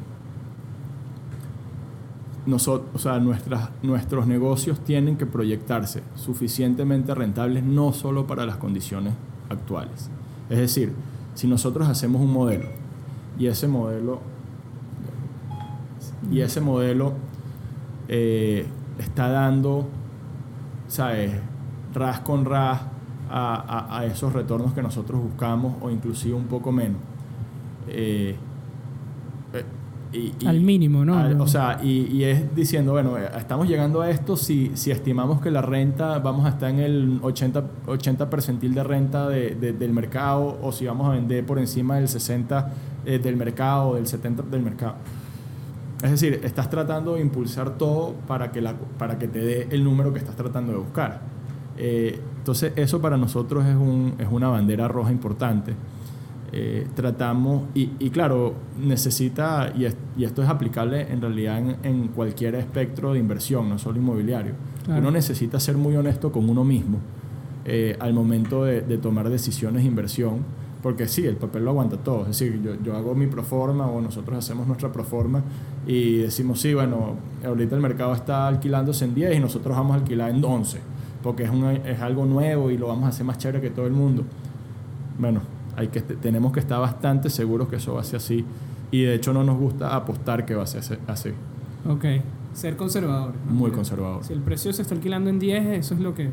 [2.47, 8.57] nosotros, o sea, nuestras, nuestros negocios tienen que proyectarse suficientemente rentables no solo para las
[8.57, 9.15] condiciones
[9.49, 10.11] actuales.
[10.51, 10.93] Es decir,
[11.37, 12.67] si nosotros hacemos un modelo
[13.39, 14.19] y ese modelo
[16.29, 17.13] y ese modelo
[18.09, 18.67] eh,
[18.99, 19.87] está dando,
[20.89, 21.31] ¿sabes?
[21.95, 22.81] Ras con ras
[23.31, 27.12] a, a esos retornos que nosotros buscamos o inclusive un poco menos
[27.89, 28.37] eh,
[30.13, 31.43] eh, al mínimo, ¿no?
[31.43, 35.51] o sea, y, es diciendo, bueno, eh, estamos llegando a esto si, si estimamos que
[35.51, 40.71] la renta, vamos a estar en el 80, 80 percentil de renta del mercado, o
[40.71, 42.73] si vamos a vender por encima del 60
[43.05, 44.97] del mercado, del 70 del mercado.
[46.05, 49.83] Es decir, estás tratando de impulsar todo para que, la, para que te dé el
[49.83, 51.23] número que estás tratando de buscar.
[51.79, 55.75] entonces, eso para nosotros es, un, es una bandera roja importante.
[56.55, 59.87] Eh, tratamos, y, claro, necesita, y,
[60.23, 64.53] esto es aplicable en realidad en, cualquier espectro de inversión, no solo inmobiliario,
[64.87, 66.99] uno necesita ser muy honesto con uno mismo
[67.65, 70.41] eh, al momento de, tomar decisiones de inversión,
[70.83, 74.03] porque sí, el papel lo aguanta todo, es decir, yo, yo hago mi proforma o
[74.03, 75.43] nosotros hacemos nuestra proforma
[75.87, 77.15] y decimos, sí, bueno,
[77.47, 80.81] ahorita el mercado está alquilándose en 10 y nosotros vamos a alquilar en 11,
[81.23, 81.51] porque es,
[81.87, 84.25] es algo nuevo y lo vamos a hacer más chévere que todo el mundo.
[85.19, 85.41] Bueno,
[85.77, 88.45] hay que, tenemos que estar bastante seguros que eso va a ser así.
[88.91, 91.31] Y de hecho no nos gusta apostar que va a ser así.
[91.89, 92.05] Ok.
[92.53, 93.35] Ser conservador.
[93.49, 94.23] Muy conservador.
[94.25, 96.31] Si el precio se está alquilando en 10, eso es lo que...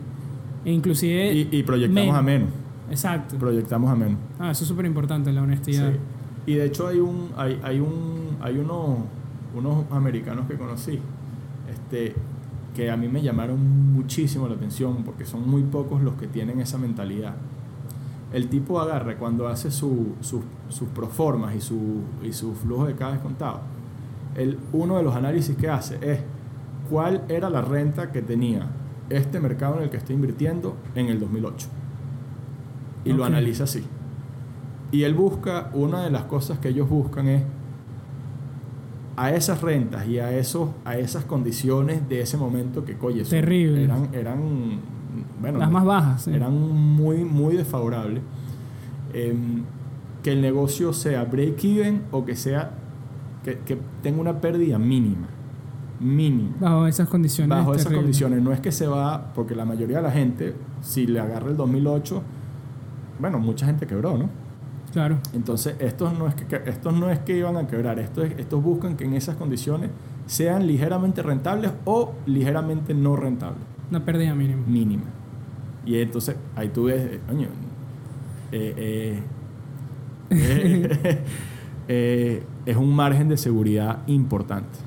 [0.66, 1.34] E inclusive...
[1.34, 2.50] Y, proyectamos a menos.
[2.90, 3.38] Exacto.
[3.38, 4.18] Proyectamos a menos.
[4.40, 5.92] Ah, eso es súper importante, la honestidad.
[5.92, 6.00] Sí.
[6.46, 8.98] Y de hecho hay un hay, hay un hay unos
[9.56, 11.00] unos americanos que conocí
[11.70, 12.16] este
[12.76, 16.60] que a mí me llamaron muchísimo la atención porque son muy pocos los que tienen
[16.60, 17.36] esa mentalidad
[18.32, 23.14] el tipo agarra cuando hace su, sus proformas y su, y su flujo de cada
[23.14, 23.62] descontado.
[24.36, 26.20] El, uno de los análisis que hace es
[26.90, 28.68] cuál era la renta que tenía
[29.10, 31.68] este mercado en el que está invirtiendo en el 2008.
[33.06, 33.84] Y lo analiza así.
[34.92, 37.44] Y él busca, una de las cosas que ellos buscan es
[39.16, 43.84] a esas rentas y a, esos, a esas condiciones de ese momento que, coye, Terrible.
[43.84, 44.80] eran, eran
[45.42, 48.22] bueno, las más bajas, eran muy, muy desfavorables.
[49.14, 49.64] Em,
[50.24, 52.72] que el negocio sea break-even o que sea
[53.44, 55.28] que, tenga una pérdida mínima.
[56.00, 56.56] Mínima.
[56.60, 57.50] Bajo esas condiciones.
[57.50, 58.42] Bajo esas condiciones.
[58.42, 61.58] No es que se va, porque la mayoría de la gente, si le agarra el
[61.58, 62.22] 2008,
[63.20, 64.30] bueno, mucha gente quebró, ¿no?
[64.94, 65.18] Claro.
[65.34, 68.96] Entonces, estos no es que, estos no es que iban a quebrar, estos, estos buscan
[68.96, 69.90] que en esas condiciones
[70.26, 73.64] sean ligeramente rentables o ligeramente no rentables.
[73.90, 74.64] Una pérdida mínima.
[74.68, 75.04] Mínima.
[75.86, 77.48] Y entonces ahí tú ves, eh, coño,
[78.52, 79.24] eh,
[81.88, 84.78] eh, es un margen de seguridad importante.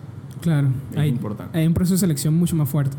[0.40, 1.58] Claro, es hay, importante.
[1.58, 2.96] hay un proceso de selección mucho más fuerte.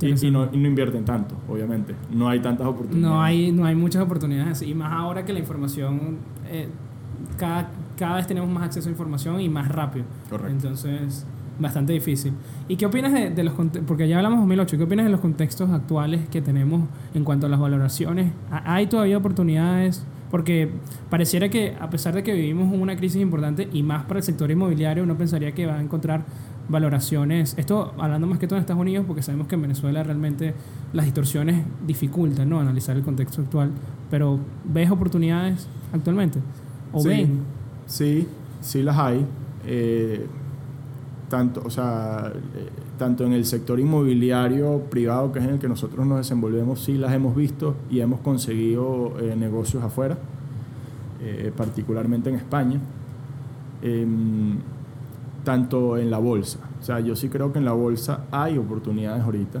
[0.00, 1.94] Y, no, y, no, invierten tanto, obviamente.
[2.12, 3.02] No hay tantas oportunidades.
[3.02, 4.62] No hay, no hay muchas oportunidades.
[4.62, 6.18] Y más ahora que la información,
[7.36, 10.06] cada, cada vez tenemos más acceso a información y más rápido.
[10.30, 10.52] Correcto.
[10.52, 11.26] Entonces,
[11.58, 12.32] bastante difícil.
[12.68, 13.54] ¿Y qué opinas de, los
[13.86, 16.82] porque ya hablamos de 2008, qué opinas de los contextos actuales que tenemos
[17.14, 18.32] en cuanto a las valoraciones?
[18.50, 20.04] ¿Hay todavía oportunidades?
[20.30, 20.70] Porque
[21.08, 24.50] pareciera que a pesar de que vivimos una crisis importante y más para el sector
[24.50, 26.24] inmobiliario, uno pensaría que va a encontrar
[26.68, 30.54] valoraciones, esto hablando más que todo en Estados Unidos, porque sabemos que en Venezuela realmente
[30.92, 32.60] las distorsiones dificultan ¿no?
[32.60, 33.70] analizar el contexto actual,
[34.10, 36.40] pero ¿ves oportunidades actualmente?
[36.92, 37.40] ¿O ven?
[37.86, 38.28] Sí,
[38.60, 39.26] sí las hay.
[39.66, 40.26] Eh,
[41.28, 42.68] tanto, o sea, eh,
[42.98, 46.94] tanto en el sector inmobiliario privado, que es en el que nosotros nos desenvolvemos, sí
[46.98, 50.18] las hemos visto y hemos conseguido eh, negocios afuera,
[51.20, 52.80] eh, particularmente en España.
[53.82, 54.58] Em,
[55.44, 56.58] tanto en la bolsa.
[56.78, 59.60] O sea, yo sí creo que en la bolsa hay oportunidades ahorita.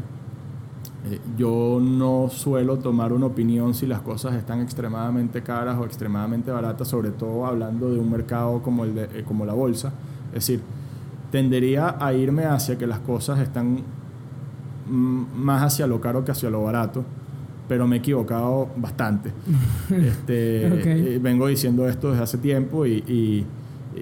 [1.06, 6.50] Eh, yo no suelo tomar una opinión si las cosas están extremadamente caras o extremadamente
[6.50, 9.92] baratas, sobre todo hablando de un mercado como, el de, eh, como la bolsa.
[10.28, 10.60] Es decir,
[11.30, 13.80] tendería a irme hacia que las cosas están
[14.88, 17.04] más hacia lo caro que hacia lo barato,
[17.68, 19.30] pero me he equivocado bastante.
[19.90, 23.46] este, eh, vengo diciendo esto desde hace tiempo y, y,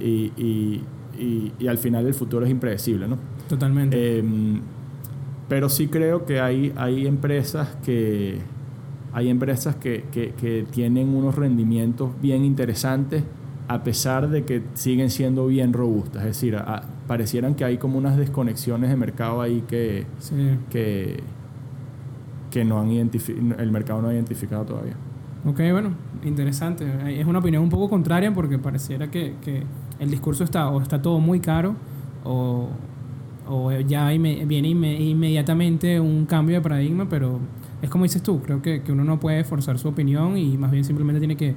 [0.01, 0.85] y- y-
[1.18, 3.16] y- y al final el futuro es impredecible, ¿no?
[3.49, 3.97] Totalmente.
[4.18, 4.24] Eh,
[5.49, 8.39] pero sí creo que hay, hay empresas que
[9.12, 13.22] hay empresas que, que- que tienen unos rendimientos bien interesantes
[13.68, 16.22] a pesar de que siguen siendo bien robustas.
[16.22, 20.34] Es decir, a- parecieran que hay como unas desconexiones de mercado ahí que, sí.
[20.70, 21.20] que,
[22.50, 24.94] que no han el mercado no ha identificado todavía.
[25.44, 25.90] Ok, bueno,
[26.24, 26.84] interesante.
[27.20, 29.62] Es una opinión un poco contraria porque pareciera que, que
[30.00, 31.74] el discurso está o está todo muy caro
[32.24, 32.68] o,
[33.48, 37.38] o ya inme- viene inme- inmediatamente un cambio de paradigma, pero
[37.82, 40.70] es como dices tú, creo que, que uno no puede forzar su opinión y más
[40.70, 41.54] bien simplemente tiene que,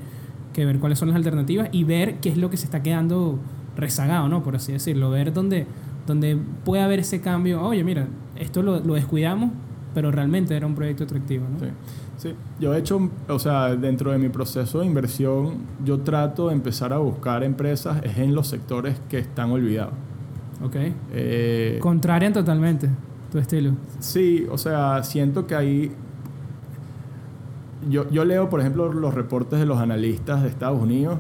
[0.53, 3.39] que ver cuáles son las alternativas y ver qué es lo que se está quedando
[3.75, 4.43] rezagado, ¿no?
[4.43, 5.65] Por así decirlo, ver dónde,
[6.07, 7.61] dónde puede haber ese cambio.
[7.61, 9.51] Oye, mira, esto lo, lo descuidamos,
[9.93, 11.59] pero realmente era un proyecto atractivo, ¿no?
[11.59, 11.71] Sí.
[12.17, 15.53] Sí, yo de hecho, o sea, dentro de mi proceso de inversión,
[15.85, 19.93] yo trato de empezar a buscar empresas es en los sectores que están olvidados.
[20.61, 20.75] Ok.
[21.13, 22.89] Eh, Contrarian totalmente
[23.31, 23.71] tu estilo.
[23.99, 25.91] sí, o sea, siento que ahí...
[27.87, 31.17] Yo, yo leo, por ejemplo, los reportes de los analistas de Estados Unidos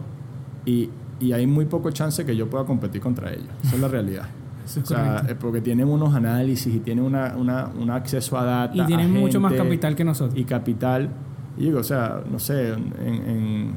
[0.65, 0.89] y,
[1.19, 3.47] y hay muy poco chance que yo pueda competir contra ellos.
[3.63, 4.23] Esa es la realidad.
[4.65, 5.31] Eso es O sea, correcto.
[5.31, 8.75] eh, porque tienen unos análisis y tienen una, una- un acceso a data.
[8.75, 10.37] Y tienen mucho más capital que nosotros.
[10.37, 11.09] Y capital.
[11.57, 13.71] Y digo, o sea, no sé, en, en-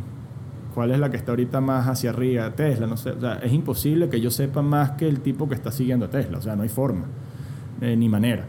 [0.75, 3.11] cuál es la que está ahorita más hacia arriba, Tesla, no sé.
[3.11, 6.11] O sea, es imposible que yo sepa más que el tipo que está siguiendo a
[6.11, 6.39] Tesla.
[6.39, 7.05] O sea, no hay forma,
[7.81, 8.45] eh, ni manera.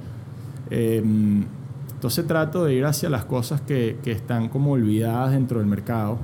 [0.70, 1.04] Eh,
[2.04, 6.18] entonces trato de ir hacia las cosas que, que están como olvidadas dentro del mercado,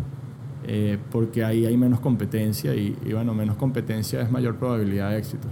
[0.68, 5.20] eh, porque ahí hay menos competencia y, y, bueno, menos competencia es mayor probabilidad de
[5.20, 5.48] éxito.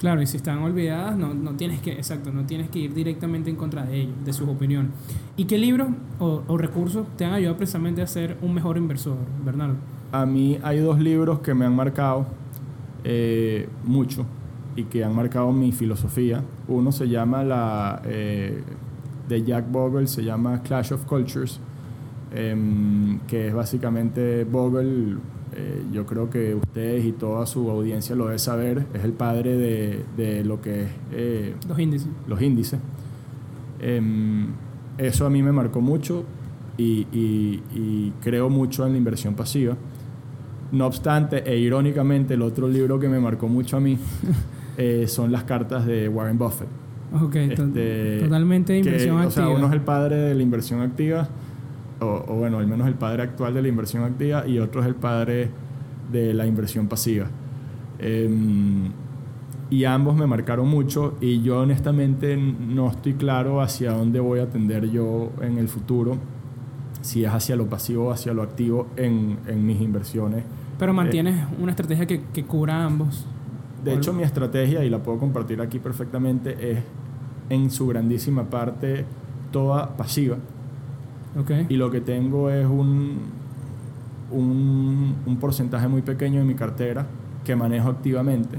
[0.00, 3.48] Claro, y si están olvidadas, no, no tienes que, exacto, no tienes que ir directamente
[3.48, 4.92] en contra de ellos, de sus opiniones.
[5.38, 5.88] ¿Y qué libros
[6.18, 9.76] o, o recursos te han ayudado precisamente a ser un mejor inversor, Bernardo?
[10.12, 12.26] A mí hay dos libros que me han marcado
[13.02, 14.26] eh, mucho
[14.76, 16.42] y que han marcado mi filosofía.
[16.68, 18.62] Uno se llama la eh,
[19.28, 21.60] de Jack Bogle, se llama Clash of Cultures,
[22.34, 25.16] em, que es básicamente Bogle.
[25.56, 28.86] eh, yo creo que ustedes y toda su audiencia lo debe saber.
[28.92, 32.08] Es el padre de, de lo que es eh, Los índices.
[32.26, 32.80] los índices.
[33.80, 34.48] Em,
[34.98, 36.24] eso a mí me marcó mucho
[36.76, 39.76] y, y- y creo mucho en la inversión pasiva.
[40.72, 43.96] No obstante, e irónicamente, el otro libro que me marcó mucho a mí
[44.76, 46.68] eh, son las cartas de Warren Buffett.
[47.22, 49.58] Ok, Este, totalmente de que, inversión O sea, activa.
[49.58, 51.28] uno es el padre de la inversión activa,
[52.00, 54.86] o, o bueno, al menos el padre actual de la inversión activa, y otro es
[54.86, 55.50] el padre
[56.10, 57.26] de la inversión pasiva.
[57.98, 58.90] Em,
[59.70, 64.48] y ambos me marcaron mucho y yo honestamente no estoy claro hacia dónde voy a
[64.48, 66.18] tender yo en el futuro,
[67.00, 70.44] si es hacia lo pasivo o hacia lo activo en, en mis inversiones.
[70.78, 73.26] Pero mantienes una estrategia que, que cubra ambos.
[73.84, 76.78] De hecho, mi estrategia, y la puedo compartir aquí perfectamente, es
[77.50, 79.04] en su grandísima parte
[79.52, 80.36] toda pasiva.
[81.68, 83.18] Y lo que tengo es un,
[84.30, 87.06] un, un porcentaje muy pequeño de mi cartera
[87.44, 88.58] que manejo activamente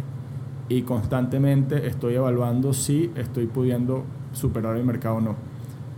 [0.68, 5.36] y constantemente estoy evaluando si estoy pudiendo superar el mercado o no.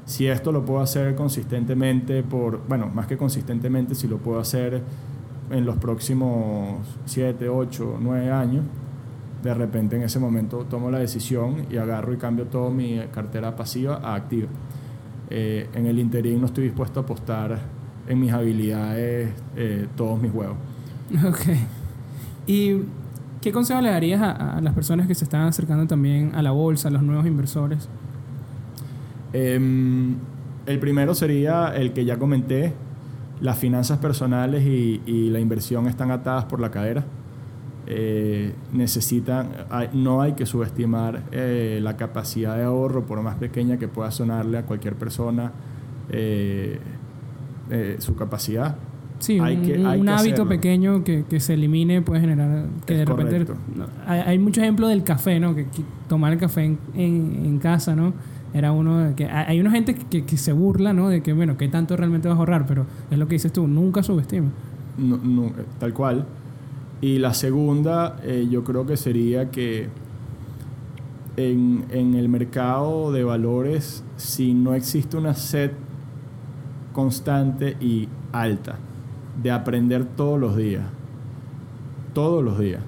[0.05, 4.81] Si esto lo puedo hacer consistentemente por, bueno, más que consistentemente, si lo puedo hacer
[5.49, 8.63] en los próximos 7, 8, 9 años,
[9.43, 13.55] de repente en ese momento tomo la decisión y agarro y cambio toda mi cartera
[13.55, 14.47] pasiva a activa.
[15.29, 17.59] Eh, en el interín no estoy dispuesto a apostar
[18.07, 20.57] en mis habilidades eh, todos mis huevos.
[21.25, 21.39] Ok.
[22.47, 22.81] ¿Y
[23.41, 26.51] qué consejo le darías a, a las personas que se están acercando también a la
[26.51, 27.87] bolsa, a los nuevos inversores?
[29.33, 30.15] Em,
[30.65, 32.73] el primero sería el que ya comenté,
[33.41, 37.05] las finanzas personales y, y la inversión están atadas por la cadera.
[37.89, 43.77] Eh, necesitan, hay- no hay que subestimar eh, la capacidad de ahorro, por más pequeña
[43.77, 45.51] que pueda sonarle a cualquier persona,
[46.09, 48.75] eh, su capacidad.
[49.19, 50.47] Sí, Hay un, que- un que hábito hacerlo.
[50.49, 53.53] pequeño que, que se elimine puede generar que Es de repente...
[53.75, 55.55] no, hay, hay muchos ejemplos del café, ¿no?
[55.55, 58.13] Que, que tomar el café en, en- en casa, ¿no?
[58.53, 59.25] Era uno de que...
[59.25, 61.09] Hay hay una gente que, que se burla, ¿no?
[61.09, 62.65] De que, bueno, ¿qué tanto realmente vas a ahorrar?
[62.67, 64.49] Pero es lo que dices tú, nunca subestima.
[64.97, 66.25] No- no, tal cual.
[67.01, 69.87] Y la segunda, eh, yo creo que sería que
[71.37, 75.71] en, en el mercado de valores, si no existe una sed
[76.93, 78.75] constante y alta
[79.41, 80.83] de aprender todos los días,
[82.13, 82.81] todos los días,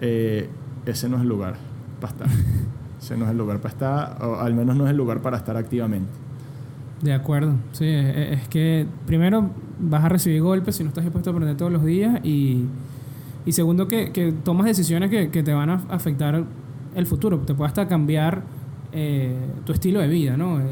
[0.00, 0.48] eh,
[0.86, 1.56] ese no es el lugar
[2.00, 2.28] para estar.
[3.00, 5.36] ese no es el lugar para estar, o al menos no es el lugar para
[5.36, 6.08] estar activamente.
[7.02, 11.04] De acuerdo, sí, e- e- es que primero vas a recibir golpes si no estás
[11.04, 12.64] dispuesto a aprender todos los días y,
[13.46, 16.44] y segundo que, que tomas decisiones que, que te van a afectar
[16.94, 18.42] el futuro, te puede hasta cambiar
[18.92, 20.60] eh, tu estilo de vida, ¿no?
[20.60, 20.66] Eh,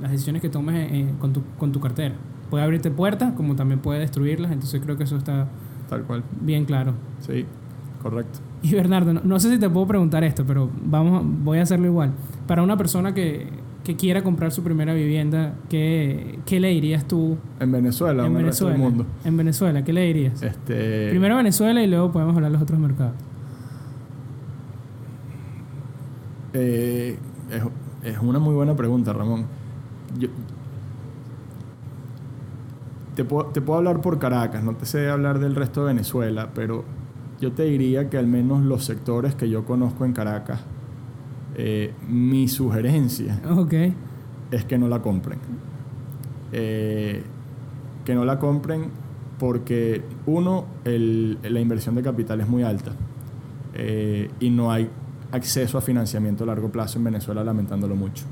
[0.00, 2.14] las decisiones que tomes eh, con, tu, con tu cartera.
[2.50, 5.48] Puede abrirte puertas como también puede destruirlas, entonces creo que eso está
[5.88, 6.24] Tal cual.
[6.40, 6.94] bien claro.
[7.20, 7.44] Sí,
[8.02, 8.40] correcto.
[8.62, 11.86] Y Bernardo, no, no sé si te puedo preguntar esto, pero vamos, voy a hacerlo
[11.86, 12.12] igual.
[12.46, 13.46] Para una persona que,
[13.90, 18.42] que quiera comprar su primera vivienda, ¿qué, qué le dirías tú En Venezuela, en el
[18.44, 18.72] Venezuela?
[18.74, 19.06] del mundo.
[19.24, 20.40] En Venezuela, ¿qué le dirías?
[20.42, 23.14] Este, Primero Venezuela y luego podemos hablar de los otros mercados.
[26.52, 27.16] Eh,
[27.50, 27.62] es,
[28.12, 29.46] es una muy buena pregunta, Ramón.
[30.18, 30.28] Yo-
[33.16, 36.50] te, puedo, te puedo hablar por Caracas, no te sé hablar del resto de Venezuela,
[36.54, 36.84] pero
[37.40, 40.60] yo te diría que al menos los sectores que yo conozco en Caracas,
[41.62, 43.38] eh, mi sugerencia
[44.50, 45.38] es que no la compren.
[46.52, 47.22] Eh,
[48.04, 48.84] que no la compren
[49.38, 52.92] porque, uno, el- la inversión de capital es muy alta
[53.74, 54.88] eh, y no hay
[55.32, 58.24] acceso a financiamiento a largo plazo en Venezuela, lamentándolo mucho.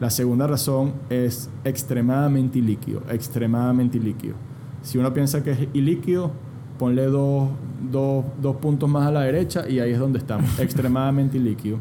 [0.00, 4.34] La segunda razón es extremadamente ilíquido, extremadamente ilíquido.
[4.82, 6.32] Si uno piensa que es ilíquido,
[6.78, 7.48] ponle dos,
[7.90, 11.78] dos- dos puntos más a la derecha y ahí es donde estamos, extremadamente ilíquido.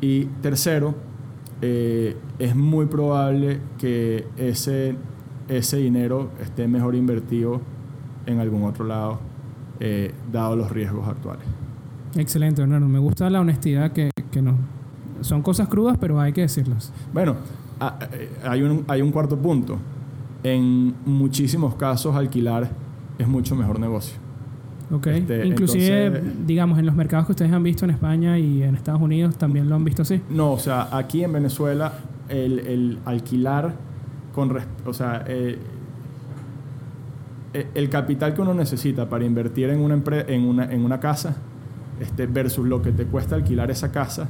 [0.00, 0.94] Y tercero,
[1.62, 4.96] eh, es muy probable que ese,
[5.48, 7.60] ese dinero esté mejor invertido
[8.26, 9.18] en algún otro lado,
[9.80, 11.44] eh, dado los riesgos actuales.
[12.16, 12.88] Excelente, Bernardo.
[12.88, 14.54] Me gusta la honestidad que, que nos...
[15.20, 16.92] Son cosas crudas, pero hay que decirlas.
[17.12, 17.36] Bueno,
[18.12, 19.76] eh, hay un, hay un cuarto punto.
[20.42, 22.70] En muchísimos casos, alquilar
[23.22, 24.16] es mucho mejor negocio.
[24.92, 25.06] Ok.
[25.06, 28.74] Este, Inclusive, entonces- digamos, en los mercados que ustedes han visto en España y en
[28.74, 30.20] Estados Unidos también lo han visto así.
[30.30, 31.92] No, o sea, aquí en Venezuela,
[32.28, 33.74] el, el alquilar
[34.34, 34.52] con...
[34.86, 35.58] O sea, eh,
[37.54, 41.36] eh, el capital que uno necesita para invertir en una, en una, en una casa
[42.00, 44.28] este, versus lo que te cuesta alquilar esa casa,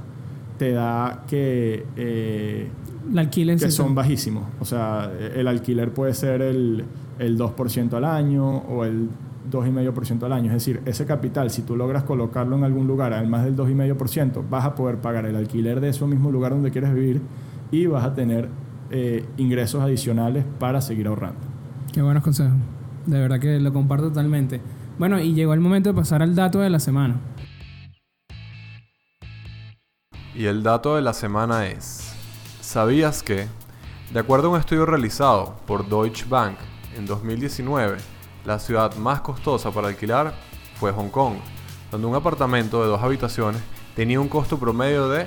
[0.59, 1.87] te da que...
[1.97, 2.69] eh,
[3.13, 4.45] La alquilen que son bajísimos.
[4.61, 6.85] O sea, el alquiler puede ser el,
[7.21, 9.11] el 2% al año o el
[9.51, 10.47] 2,5% al año.
[10.47, 14.43] Es decir, ese capital, si tú logras colocarlo en algún lugar al más del 2,5%,
[14.49, 17.21] vas a poder pagar el alquiler de ese mismo lugar donde quieres vivir
[17.71, 18.49] y vas a tener
[18.91, 21.41] eh, ingresos adicionales para seguir ahorrando.
[21.93, 22.55] Qué buenos consejos.
[23.05, 24.63] De verdad que lo comparto totalmente.
[24.99, 27.17] Bueno, y llegó el momento de pasar al dato de la semana.
[30.35, 32.15] Y el dato de la semana es,
[32.63, 33.47] ¿sabías que,
[34.11, 36.57] de acuerdo a un estudio realizado por Deutsche Bank
[36.97, 37.99] en 2019,
[38.45, 40.35] la ciudad más costosa para alquilar
[40.79, 41.35] fue Hong Kong,
[41.91, 43.61] donde un apartamento de dos habitaciones
[43.95, 45.27] tenía un costo promedio de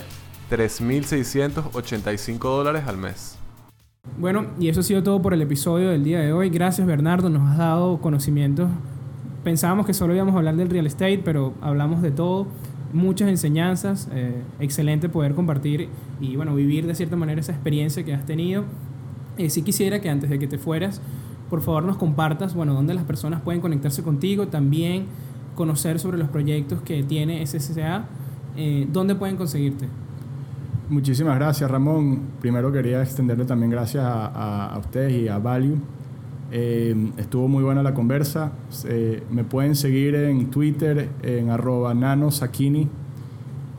[0.50, 3.38] 3.685 dólares al mes?
[4.18, 6.50] Bueno, y eso ha sido todo por el episodio del día de hoy.
[6.50, 7.30] Gracias, Bernardo.
[7.30, 8.70] Nos has dado conocimientos.
[9.44, 12.48] Pensábamos que solo íbamos a hablar del real estate, pero hablamos de todo.
[12.92, 14.10] Muchas enseñanzas.
[14.12, 15.90] eh, excelente poder compartir
[16.20, 18.66] y, bueno, vivir de cierta manera esa experiencia que has tenido.
[19.38, 21.02] Eh, sí quisiera que antes de que te fueras,
[21.54, 24.48] por favor nos compartas, bueno, dónde las personas pueden conectarse contigo.
[24.48, 25.06] También
[25.54, 28.06] conocer sobre los proyectos que tiene SSA.
[28.58, 29.88] Eh, ¿Dónde pueden conseguirte?
[30.90, 32.22] Muchísimas gracias, Ramón.
[32.42, 35.78] Primero quería extenderle también gracias a, a- a ustedes y a Value.
[36.52, 38.52] Eh, estuvo muy buena la conversa.
[38.88, 42.88] Eh, me pueden seguir en Twitter en arroba nanosakini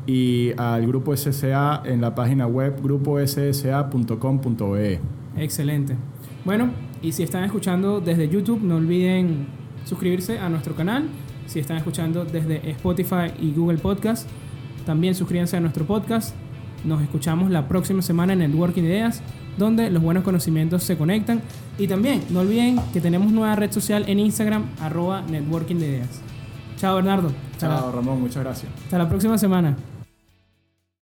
[0.07, 5.01] y al grupo SSA en la página web grupossa.com.be.
[5.39, 5.97] Excelente.
[6.45, 6.71] Bueno,
[7.05, 9.47] y si están escuchando desde YouTube, no olviden
[9.85, 11.05] suscribirse a nuestro canal.
[11.47, 14.27] Si están escuchando desde Spotify y Google Podcast,
[14.87, 16.35] también suscríbanse a nuestro podcast.
[16.83, 19.21] Nos escuchamos la próxima semana en Networking Ideas,
[19.59, 21.43] donde los buenos conocimientos se conectan.
[21.79, 26.23] Y también, no olviden que tenemos nueva red social en Instagram, arroba Networking Ideas.
[26.79, 27.31] Chao, Bernardo.
[27.59, 28.23] Chao, Ramón.
[28.23, 28.73] Muchas gracias.
[28.85, 29.77] hasta la próxima semana.